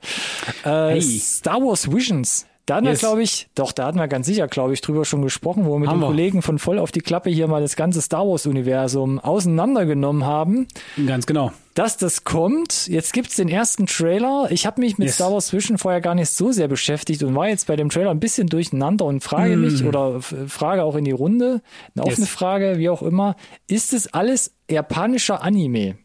[0.65, 1.01] Äh, Hey.
[1.01, 2.45] Star Wars Visions.
[2.65, 3.01] Da hatten Yes.
[3.01, 5.73] wir, glaube ich, doch, da hatten wir ganz sicher, glaube ich, drüber schon gesprochen, wo
[5.73, 6.07] wir mit Haben den wir.
[6.07, 10.67] Kollegen von Voll auf die Klappe hier mal das ganze Star Wars-Universum auseinandergenommen haben.
[11.05, 11.51] Ganz genau.
[11.75, 14.47] Dass das kommt, jetzt gibt's den ersten Trailer.
[14.49, 15.15] Ich habe mich mit Yes.
[15.15, 18.19] Star Wars vorher gar nicht so sehr beschäftigt und war jetzt bei dem Trailer ein
[18.19, 21.61] bisschen durcheinander und frage mich oder frage auch in die Runde,
[21.95, 22.29] eine offene Yes.
[22.29, 23.35] Frage, wie auch immer,
[23.67, 25.97] ist es alles japanischer Anime?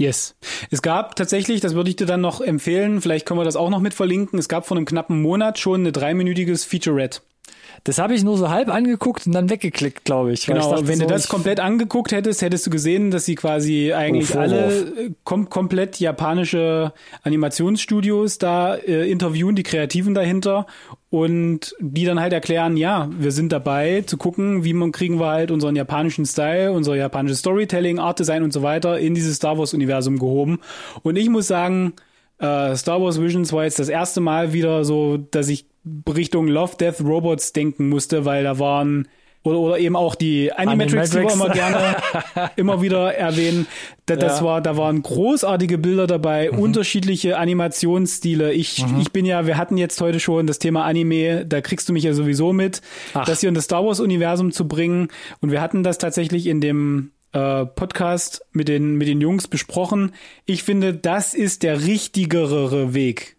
[0.00, 0.34] Yes.
[0.70, 3.68] Es gab tatsächlich, das würde ich dir dann noch empfehlen, vielleicht können wir das auch
[3.68, 7.20] noch mit verlinken, es gab vor einem knappen Monat schon eine dreiminütiges Featurette.
[7.84, 10.40] Das habe ich nur so halb angeguckt und dann weggeklickt, glaube ich.
[10.40, 13.24] ich Genau, dachte wenn so, du das ich- komplett angeguckt hättest, hättest du gesehen, dass
[13.24, 16.92] sie quasi eigentlich Oh, alle äh, kom komplett japanische
[17.22, 20.66] Animationsstudios da äh, interviewen, die Kreativen dahinter
[21.08, 25.28] und die dann halt erklären, ja, wir sind dabei zu gucken, wie man kriegen wir
[25.28, 29.58] halt unseren japanischen Style, unser japanisches Storytelling, Art Design und so weiter in dieses Star
[29.58, 30.60] Wars Universum gehoben.
[31.02, 31.94] Und ich muss sagen,
[32.38, 35.66] äh, Star Wars Visions war jetzt das erste Mal wieder so, dass ich
[36.08, 39.08] Richtung Love, Death, Robots denken musste, weil da waren
[39.42, 41.34] oder, oder eben auch die Animatrix, die wir Animatrix.
[41.34, 43.66] immer gerne immer wieder erwähnen.
[44.04, 44.40] Da, das Ja.
[44.42, 44.46] Mhm.
[44.46, 48.52] war, da waren großartige Bilder dabei, unterschiedliche Animationsstile.
[48.52, 51.94] Ich, ich bin ja, wir hatten jetzt heute schon das Thema Anime, da kriegst du
[51.94, 52.82] mich ja sowieso mit,
[53.14, 53.24] Ach.
[53.24, 55.08] das hier in das Star Wars Universum zu bringen.
[55.40, 60.12] Und wir hatten das tatsächlich in dem äh, Podcast mit den, mit den Jungs besprochen.
[60.44, 63.36] Ich finde, das ist der richtigere Weg.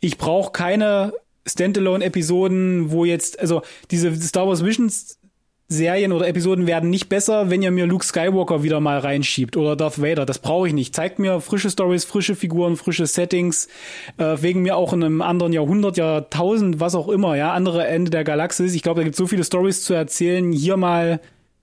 [0.00, 1.12] Ich brauche keine
[1.46, 5.18] Standalone-Episoden, wo jetzt, also diese Star Wars Visions
[5.66, 9.76] Serien oder Episoden werden nicht besser, wenn ihr mir Luke Skywalker wieder mal reinschiebt oder
[9.76, 10.26] Darth Vader.
[10.26, 10.94] Das brauche ich nicht.
[10.94, 13.68] Zeigt mir frische Stories, frische Figuren, frische Settings,
[14.18, 18.10] äh, wegen mir auch in einem anderen Jahrhundert, Jahrtausend, was auch immer, ja, andere Ende
[18.10, 18.74] der Galaxis.
[18.74, 20.52] Ich glaube, da gibt so viele Stories zu erzählen.
[20.52, 21.20] Hier mal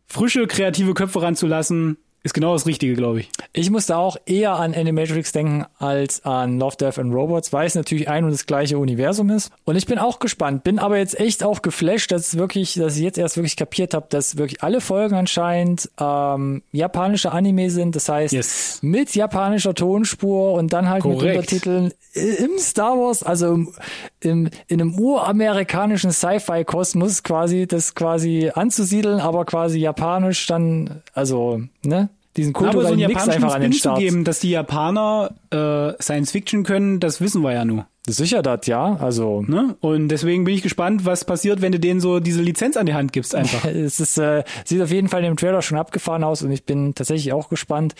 [0.07, 3.29] frische, kreative Köpfe ranzulassen, ist genau das Richtige, glaube ich.
[3.51, 7.73] Ich musste auch eher an Animatrix denken als an Love, Death and Robots, weil es
[7.75, 9.51] natürlich ein und das gleiche Universum ist.
[9.65, 13.01] Und ich bin auch gespannt, bin aber jetzt echt auch geflasht, dass wirklich, dass ich
[13.01, 17.95] jetzt erst wirklich kapiert habe, dass wirklich alle Folgen anscheinend ähm, japanische Anime sind.
[17.95, 18.79] Das heißt, Yes.
[18.81, 21.37] mit japanischer Tonspur und dann halt mit Korrekt.
[21.37, 23.73] Untertiteln im Star Wars, also im,
[24.19, 32.09] im, in einem uramerikanischen Sci-Fi-Kosmos quasi, das quasi anzusiedeln, aber quasi japanisch dann, also, ne?
[32.37, 33.99] Diesen Aber so einen kulturellen Mix einfach an den Spin zu Start.
[33.99, 37.87] geben, dass die Japaner äh, Science Fiction können, das wissen wir ja nur.
[38.07, 38.95] Sicher das, ja.
[38.95, 39.75] Also Ne?
[39.79, 42.95] Und deswegen bin ich gespannt, was passiert, wenn du denen so diese Lizenz an die
[42.95, 43.65] Hand gibst einfach.
[43.65, 46.63] es ist, äh, sieht auf jeden Fall in dem Trailer schon abgefahren aus und ich
[46.63, 47.93] bin tatsächlich auch gespannt.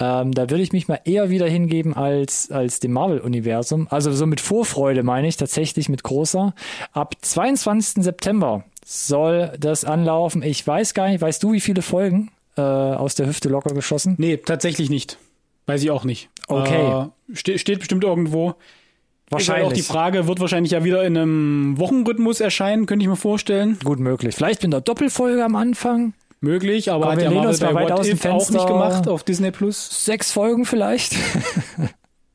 [0.00, 3.86] Ähm, da würde ich mich mal eher wieder hingeben als, als dem Marvel-Universum.
[3.90, 6.54] Also so mit Vorfreude meine ich, tatsächlich mit großer.
[6.92, 8.02] Ab 22.
[8.02, 10.42] September soll das anlaufen.
[10.42, 14.14] Ich weiß gar nicht, weißt du, wie viele Folgen äh, aus der Hüfte locker geschossen?
[14.18, 15.18] Nee, tatsächlich nicht.
[15.66, 16.28] Weiß ich auch nicht.
[16.48, 17.08] Okay.
[17.30, 18.50] Äh, ste steht bestimmt irgendwo.
[18.50, 19.66] Ist halt Wahrscheinlich.
[19.66, 23.76] auch die Frage, wird wahrscheinlich ja wieder in einem Wochenrhythmus erscheinen, könnte ich mir vorstellen.
[23.82, 24.36] Gut möglich.
[24.36, 26.14] Vielleicht mit einer Doppelfolge am Anfang.
[26.40, 28.52] Möglich, aber Komm, hat ja Marvel bei weit What aus If auch Fenster.
[28.54, 30.04] nicht gemacht auf Disney Plus.
[30.04, 31.16] Sechs Folgen vielleicht.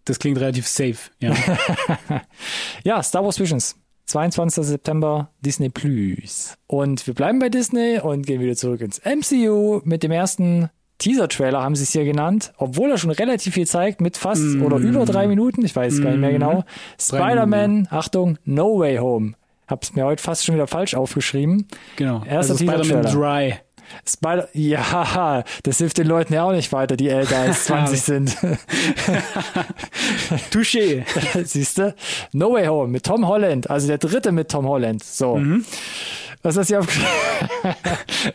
[0.03, 1.33] Das klingt relativ safe, ja.
[2.83, 3.75] Ja, Star Wars Visions.
[4.11, 4.65] 22.
[4.65, 6.55] September, Disney Plus.
[6.67, 11.63] Und wir bleiben bei Disney und gehen wieder zurück ins MCU mit dem ersten Teaser-Trailer,
[11.63, 15.05] haben sie es hier genannt, obwohl er schon relativ viel zeigt, mit fast oder über
[15.05, 16.63] drei Minuten, ich weiß gar nicht mehr genau.
[16.99, 19.33] Spider-Man, Achtung, No Way Home.
[19.67, 21.67] Hab's mir heute fast schon wieder falsch aufgeschrieben.
[21.95, 22.23] genau.
[22.25, 23.47] Erster also Spider-Man Teaser-Trailer.
[23.47, 23.53] Dry.
[24.07, 28.37] Spider, ja, das hilft den Leuten ja auch nicht weiter, die älter als 20 sind.
[30.51, 31.03] Touché.
[31.43, 31.95] Siehst du?
[32.33, 35.03] No Way Home mit Tom Holland, also der dritte mit Tom Holland.
[35.03, 35.35] So.
[35.37, 35.65] Mhm.
[36.43, 37.07] Was hast du hier aufgeschrieben?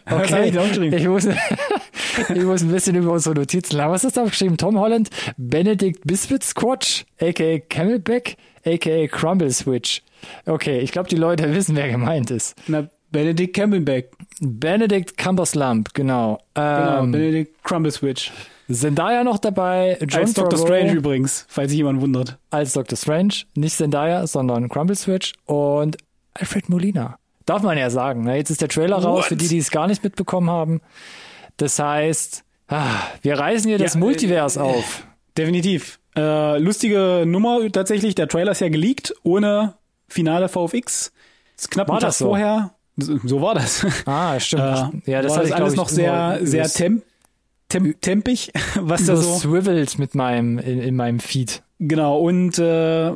[0.06, 0.92] Hab ich?
[0.94, 3.90] Ich muss, ich muss ein bisschen über unsere Notizen haben.
[3.92, 4.56] Was hast du aufgeschrieben?
[4.56, 10.02] Tom Holland, Benedict Biscuit Squatch, aka Camelback, aka Crumble Switch.
[10.44, 12.54] Okay, ich glaube, die Leute wissen, wer gemeint ist.
[12.68, 14.10] Na, Benedict Camelback.
[14.40, 16.38] Benedict Cumberslump, genau.
[16.54, 18.32] Genau, Ähm, Benedict Crumble Switch.
[18.70, 20.58] Zendaya noch dabei, John Als Dr.
[20.58, 22.36] Strange übrigens, falls sich jemand wundert.
[22.50, 22.96] als Dr.
[22.98, 25.96] Strange, nicht Zendaya, sondern Crumble Switch und
[26.34, 27.18] Alfred Molina.
[27.46, 28.24] Darf man ja sagen.
[28.24, 28.36] Ne?
[28.36, 29.24] Jetzt ist der Trailer raus, What?
[29.26, 30.80] für die, die es gar nicht mitbekommen haben.
[31.58, 32.90] Das heißt, ah,
[33.22, 35.06] wir reißen hier das Ja, Multiverse äh, auf.
[35.38, 36.00] Definitiv.
[36.16, 38.16] Äh, lustige Nummer tatsächlich.
[38.16, 39.74] Der Trailer ist ja geleakt, ohne
[40.08, 41.12] finale VFX.
[41.56, 42.26] Ist knapp War das so?
[42.30, 42.72] vorher.
[42.96, 43.86] So war das.
[44.06, 45.06] Ah, stimmt.
[45.06, 47.04] Äh, ja, das war das ich, alles ich, noch sehr, sehr temp,
[47.68, 49.28] temp, tempig, was da so.
[49.28, 51.62] überswivelt mit meinem, in, in meinem Feed.
[51.78, 53.12] Genau, und äh,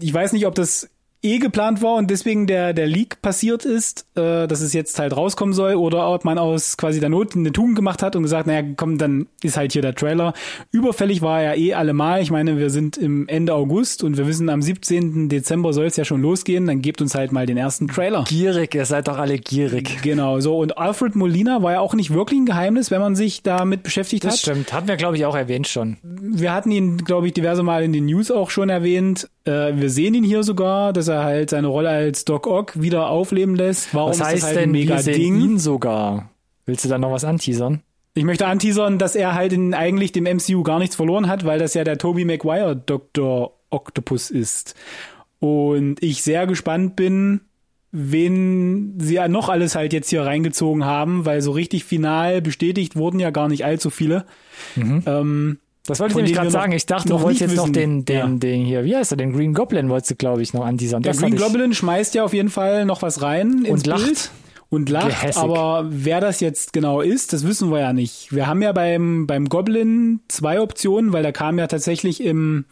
[0.00, 0.88] ich weiß nicht, ob das
[1.24, 5.16] eh geplant war und deswegen der, der Leak passiert ist, äh, dass es jetzt halt
[5.16, 8.46] rauskommen soll, oder ob man aus quasi der Not eine Tugend gemacht hat und gesagt,
[8.46, 10.34] naja, komm, dann ist halt hier der Trailer.
[10.70, 12.20] Überfällig war er ja eh allemal.
[12.22, 15.28] Ich meine, wir sind im Ende August und wir wissen, am 17.
[15.28, 18.24] Dezember soll es ja schon losgehen, dann gebt uns halt mal den ersten Trailer.
[18.28, 20.02] Gierig, ihr seid doch alle gierig.
[20.02, 20.58] Genau, so.
[20.58, 24.24] Und Alfred Molina war ja auch nicht wirklich ein Geheimnis, wenn man sich damit beschäftigt
[24.24, 24.40] Das hat.
[24.40, 24.72] stimmt.
[24.72, 25.96] Hatten wir, glaube ich, auch erwähnt schon.
[26.02, 29.28] Wir hatten ihn, glaube ich, diverse Mal in den News auch schon erwähnt.
[29.44, 33.08] Äh, wir sehen ihn hier sogar, dass er halt seine Rolle als Doc Ock wieder
[33.08, 33.94] aufleben lässt.
[33.94, 35.40] Warum Was ist heißt das halt denn, ein mega wir sehen Ding?
[35.40, 36.30] ihn sogar?
[36.66, 37.82] Willst du da noch was anteasern?
[38.14, 41.58] Ich möchte anteasern, dass er halt in eigentlich dem MCU gar nichts verloren hat, weil
[41.58, 43.52] das ja der Tobey Maguire Dr.
[43.70, 44.74] Octopus ist.
[45.40, 47.40] Und ich sehr gespannt bin,
[47.90, 52.96] wen sie ja noch alles halt jetzt hier reingezogen haben, weil so richtig final bestätigt
[52.96, 54.24] wurden ja gar nicht allzu viele.
[54.76, 56.72] Ähm, Das wollte ich nämlich gerade sagen.
[56.72, 58.26] Ich dachte, du wolltest jetzt noch den, den, Ja.
[58.26, 61.02] den hier, wie heißt er, den Green Goblin wolltest du, glaube ich, noch anteasern.
[61.02, 64.04] Der Das Green Goblin schmeißt ja auf jeden Fall noch was rein ins Und lacht.
[64.04, 64.30] Bild
[64.70, 65.42] und lacht, Gehässig.
[65.42, 68.34] aber wer das jetzt genau ist, das wissen wir ja nicht.
[68.34, 72.64] Wir haben ja beim beim Goblin zwei Optionen, weil der kam ja tatsächlich im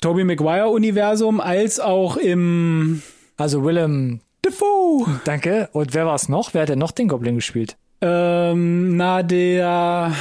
[0.00, 3.02] Tobey Maguire Universum als auch im
[3.36, 5.06] Also Willem, Defoe.
[5.24, 5.68] danke.
[5.72, 6.54] Und wer war es noch?
[6.54, 7.76] Wer hat denn noch den Goblin gespielt?
[8.00, 10.12] Ähm, na der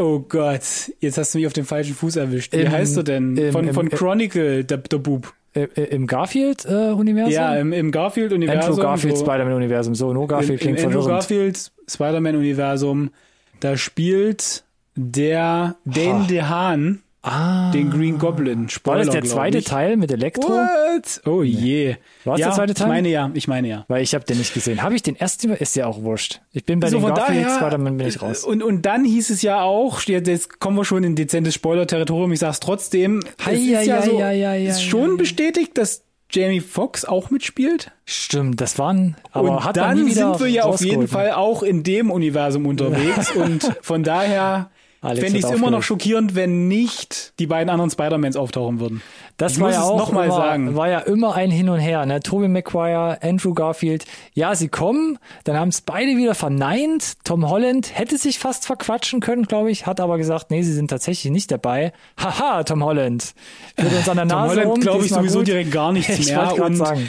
[0.00, 0.62] Oh Gott,
[1.00, 2.54] jetzt hast du mich auf den falschen Fuß erwischt.
[2.54, 3.36] Wie Im- heißt du denn?
[3.36, 5.32] im- von im- von Chronicle, der, der Bub.
[5.52, 7.32] Im Garfield-Universum?
[7.32, 8.70] Ja, im, im Garfield-Universum.
[8.70, 9.94] Andrew Garfield Spider-Man-Universum.
[9.96, 11.20] So, no Garfield klingt im Andrew verwirrend.
[11.28, 13.10] Garfield Spider-Man-Universum,
[13.58, 14.62] da spielt
[14.94, 16.26] der Dane Ha.
[16.28, 17.70] DeHaan Ah.
[17.72, 18.62] den Green Goblin.
[18.62, 19.62] War Spoiler, das der zweite.
[19.62, 20.48] Teil mit Elektro?
[20.48, 21.20] What?
[21.26, 21.96] Oh je.
[22.24, 22.86] War es ja, der zweite Teil?
[22.86, 23.84] Ich meine ja, ich meine ja.
[23.88, 24.82] Weil ich habe den nicht gesehen.
[24.82, 25.50] Habe ich den ersten?
[25.50, 26.40] Ist ja auch wurscht.
[26.52, 28.44] Ich bin bei So, den Garfield Spider-Man bin ich raus.
[28.44, 32.38] Und, und dann hieß es ja auch, jetzt, kommen wir schon in dezentes Spoiler-Territorium, ich
[32.40, 36.04] sag's trotzdem, Hei, es ist ja hei, so, hei, hei, ist hei, schon bestätigt, dass
[36.32, 37.90] Jamie Foxx auch mitspielt.
[38.04, 39.16] Stimmt, das waren.
[39.32, 41.08] Aber und hat dann sind wir ja auf jeden ne?
[41.08, 44.70] Fall auch in dem Universum unterwegs und von daher
[45.02, 49.00] Alex fände ich es immer noch schockierend, wenn nicht die beiden anderen Spider-Mans auftauchen würden.
[49.38, 50.76] Das Ich war muss ja auch noch mal immer, sagen.
[50.76, 52.20] war ja immer ein Hin und Her, ne?
[52.20, 54.04] Tobey Maguire, Andrew Garfield.
[54.34, 57.14] Ja, sie kommen, dann haben es beide wieder verneint.
[57.24, 60.88] Tom Holland hätte sich fast verquatschen können, glaube ich, hat aber gesagt, nee, sie sind
[60.88, 61.92] tatsächlich nicht dabei.
[62.18, 63.32] Haha, Tom Holland.
[63.78, 65.48] Führt uns an der Tom Nase Holland rum, glaube ich sowieso gut.
[65.48, 66.52] direkt gar nichts Ich mehr.
[66.62, 67.08] Und sagen.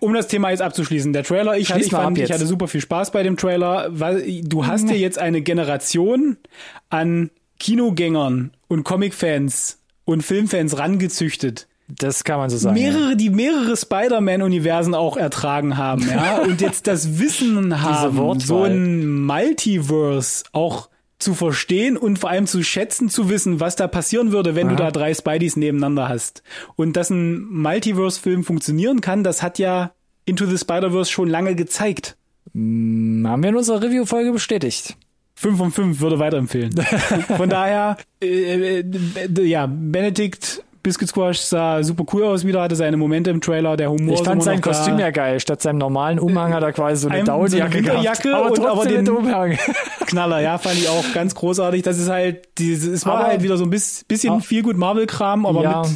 [0.00, 2.80] um das Thema jetzt abzuschließen, der Trailer, ich, hatte, ich, fand, ich hatte super viel
[2.80, 6.38] Spaß bei dem Trailer, weil du hast dir jetzt eine Generation
[6.90, 11.68] an Kinogängern und Comicfans und Filmfans rangezüchtet.
[11.88, 12.76] Das kann man so sagen.
[12.76, 12.90] ja.
[12.90, 19.22] mehrere, die mehrere Spider-Man-Universen auch ertragen haben, ja, und jetzt das Wissen haben, so ein
[19.22, 20.88] Multiverse auch
[21.18, 24.74] zu verstehen und vor allem zu schätzen, zu wissen, was da passieren würde, wenn du
[24.74, 24.84] Aha.
[24.84, 26.42] da drei Spideys nebeneinander hast.
[26.76, 29.92] Und dass ein Multiverse-Film funktionieren kann, das hat ja
[30.24, 32.16] Into the Spider-Verse schon lange gezeigt.
[32.54, 34.96] Haben wir in unserer Review-Folge bestätigt.
[35.40, 36.72] 5 von 5 würde weiterempfehlen.
[37.36, 42.96] Von daher, äh, äh, ja, Benedict Biscuit Squash sah super cool aus wieder, hatte seine
[42.96, 45.40] Momente im Trailer, der Humor Ich fand sein Kostüm ja geil.
[45.40, 47.98] Statt seinem normalen Umhang hat er quasi so eine Einem- so eine Daunenjacke gehabt.
[47.98, 49.58] Winterjacke Aber und aber den- Umhang.
[50.06, 51.82] Knaller, ja, fand ich auch ganz großartig.
[51.82, 54.40] Das ist halt, diese, es war Aber- halt wieder so ein bis- bisschen Ah.
[54.40, 55.82] viel gut Marvel-Kram, aber ja.
[55.82, 55.90] mit,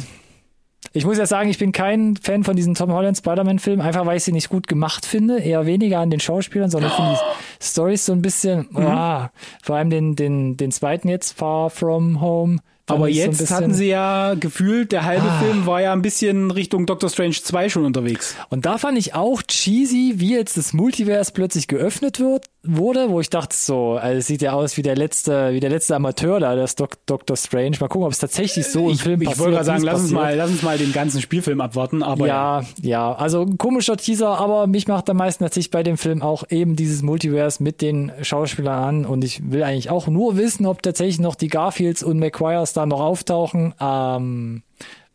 [0.93, 4.17] Ich muss ja sagen, ich bin kein Fan von diesen Tom Holland Spider-Man-Filmen, einfach weil
[4.17, 5.39] ich sie nicht gut gemacht finde.
[5.39, 7.19] Eher weniger an den Schauspielern, sondern ich finde
[7.65, 8.85] Storys so ein bisschen, Mhm.
[8.87, 9.31] ah,
[9.63, 12.59] vor allem den, den, den zweiten jetzt, Far From Home.
[12.87, 13.57] aber ich so jetzt bisschen- Ah.
[13.57, 17.67] hatten sie ja gefühlt, der halbe Film war ja ein bisschen Richtung Doctor Strange 2
[17.69, 18.35] schon unterwegs.
[18.49, 23.19] Und da fand ich auch cheesy, wie jetzt das Multiverse plötzlich geöffnet wird, wurde, wo
[23.19, 26.39] ich dachte so, also es sieht ja aus wie der letzte, wie der letzte Amateur
[26.39, 27.77] da, das Doc, Doctor Strange.
[27.79, 29.39] Mal gucken, ob es tatsächlich so im Ich, Film ich passiert.
[29.39, 32.63] wollte gerade sagen, lass uns, mal, lass uns mal den ganzen Spielfilm abwarten, aber Ja,
[32.81, 36.43] ja, also ein komischer Teaser, aber mich macht am meisten natürlich bei dem Film auch
[36.51, 40.81] eben dieses Multiverse mit den Schauspielern an und ich will eigentlich auch nur wissen, ob
[40.81, 43.73] tatsächlich noch die Garfields und McQuires da noch auftauchen.
[43.79, 44.63] Ähm,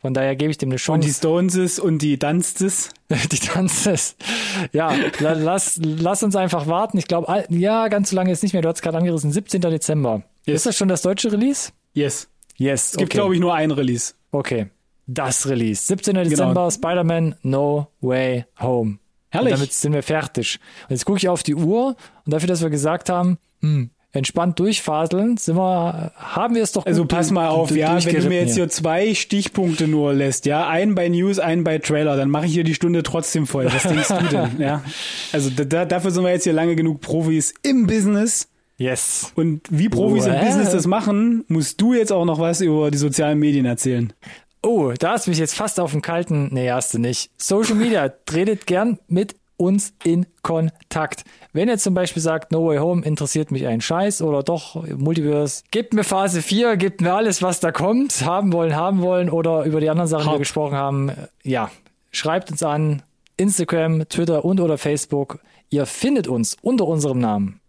[0.01, 1.19] von daher gebe ich dem eine Und die Chance.
[1.19, 2.91] Stoneses und die Dunstes.
[3.33, 4.15] Die, Tanzes.
[4.73, 6.97] Ja, la- lass, lass uns einfach warten.
[6.97, 8.63] Ich glaube, ja, ganz so lange ist nicht mehr.
[8.63, 9.61] Du hast gerade angerissen, 17.
[9.63, 10.23] Dezember.
[10.47, 10.57] Yes.
[10.59, 11.73] Ist das schon das deutsche Release?
[11.93, 12.29] Yes.
[12.57, 12.93] Yes.
[12.93, 13.19] Es gibt, okay.
[13.19, 14.15] glaube ich, nur ein Release.
[14.31, 14.69] Okay.
[15.09, 15.83] Das Release.
[15.87, 16.15] 17.
[16.15, 18.99] Dezember, Spider-Man No Way Home.
[19.31, 19.53] Herrlich.
[19.53, 20.59] Und damit sind wir fertig.
[20.89, 24.59] Und jetzt gucke ich auf die Uhr und dafür, dass wir gesagt haben, hm, entspannt
[24.59, 28.29] durchfaseln, sind wir, haben wir es doch Also gut pass mal auf, ja, wenn du
[28.29, 32.29] mir jetzt hier zwei Stichpunkte nur lässt, ja, einen bei News, einen bei Trailer, dann
[32.29, 33.67] mache ich hier die Stunde trotzdem voll.
[33.67, 34.51] Was denkst du denn?
[34.59, 34.83] Ja,
[35.33, 38.49] also da, da, dafür sind wir jetzt hier lange genug Profis im Business.
[38.79, 39.33] Yes.
[39.37, 40.45] Und wie Profis im Well.
[40.45, 44.13] Business das machen, musst du jetzt auch noch was über die sozialen Medien erzählen.
[44.63, 46.49] Oh, da hast du mich jetzt fast auf den kalten.
[46.53, 47.31] Nee, hast du nicht.
[47.41, 51.25] Social Media, tretet gern mit uns in Kontakt.
[51.53, 55.65] Wenn ihr zum Beispiel sagt, No Way Home interessiert mich ein Scheiß oder doch Multiverse,
[55.71, 59.65] gebt mir Phase 4, gebt mir alles, was da kommt, haben wollen, haben wollen oder
[59.65, 61.13] über die anderen Sachen, die wir gesprochen haben.
[61.43, 61.71] Ja,
[62.11, 63.03] schreibt uns an.
[63.37, 65.41] Instagram, Twitter und oder Facebook.
[65.71, 67.61] Ihr findet uns unter unserem Namen.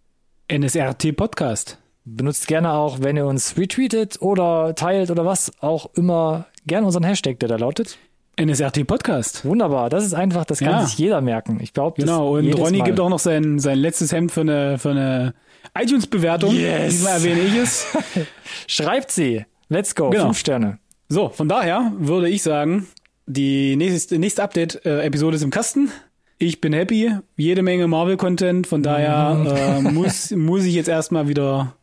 [0.51, 1.77] NSRT Podcast.
[2.03, 7.03] Benutzt gerne auch, wenn ihr uns retweetet oder teilt oder was auch immer, gerne unseren
[7.03, 7.97] Hashtag, der da lautet.
[8.39, 9.43] NSRT Podcast.
[9.45, 10.85] Wunderbar, das ist einfach, das kann Ja.
[10.85, 11.59] sich jeder merken.
[11.61, 12.85] Ich behaupte Genau, und Ronny Mal.
[12.85, 15.33] gibt auch noch sein, sein letztes Hemd für eine, für eine
[15.77, 16.55] iTunes-Bewertung.
[16.55, 16.93] Yes.
[16.93, 17.85] Diesmal erwähne ich es.
[18.67, 19.45] Schreibt sie.
[19.69, 20.09] Let's go.
[20.09, 20.25] Genau.
[20.25, 20.79] Fünf Sterne.
[21.09, 22.87] So, von daher würde ich sagen,
[23.25, 25.91] die nächste, nächste Update-Episode ist im Kasten.
[26.37, 31.75] Ich bin happy, jede Menge Marvel-Content, von daher äh, muss, muss ich jetzt erstmal wieder,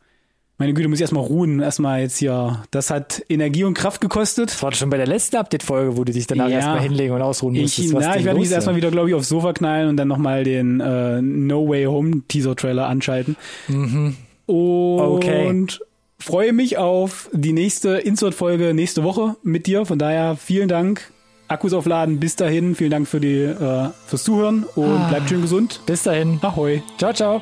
[0.59, 4.51] meine Güte, muss ich erstmal ruhen, erstmal jetzt hier, das hat Energie und Kraft gekostet.
[4.51, 6.57] Das war schon bei der letzten Update-Folge, wo du dich danach Ja.
[6.57, 7.93] erstmal hinlegen und ausruhen Ich, musstest.
[7.93, 10.43] was na, ich werde mich erstmal wieder, glaube ich, aufs Sofa knallen und dann nochmal
[10.43, 13.35] den äh, No Way Home Teaser-Trailer anschalten.
[13.69, 14.15] Und
[14.47, 15.67] Okay.
[16.19, 19.85] freue mich auf die nächste Insert-Folge nächste Woche mit dir.
[19.85, 21.09] Von daher vielen Dank.
[21.47, 22.19] Akkus aufladen.
[22.19, 22.75] Bis dahin.
[22.75, 25.07] Vielen Dank für die, äh, fürs Zuhören und Ah.
[25.09, 25.81] bleibt schön gesund.
[25.85, 26.37] Bis dahin.
[26.41, 26.81] Ahoi.
[26.97, 27.41] Ciao, ciao.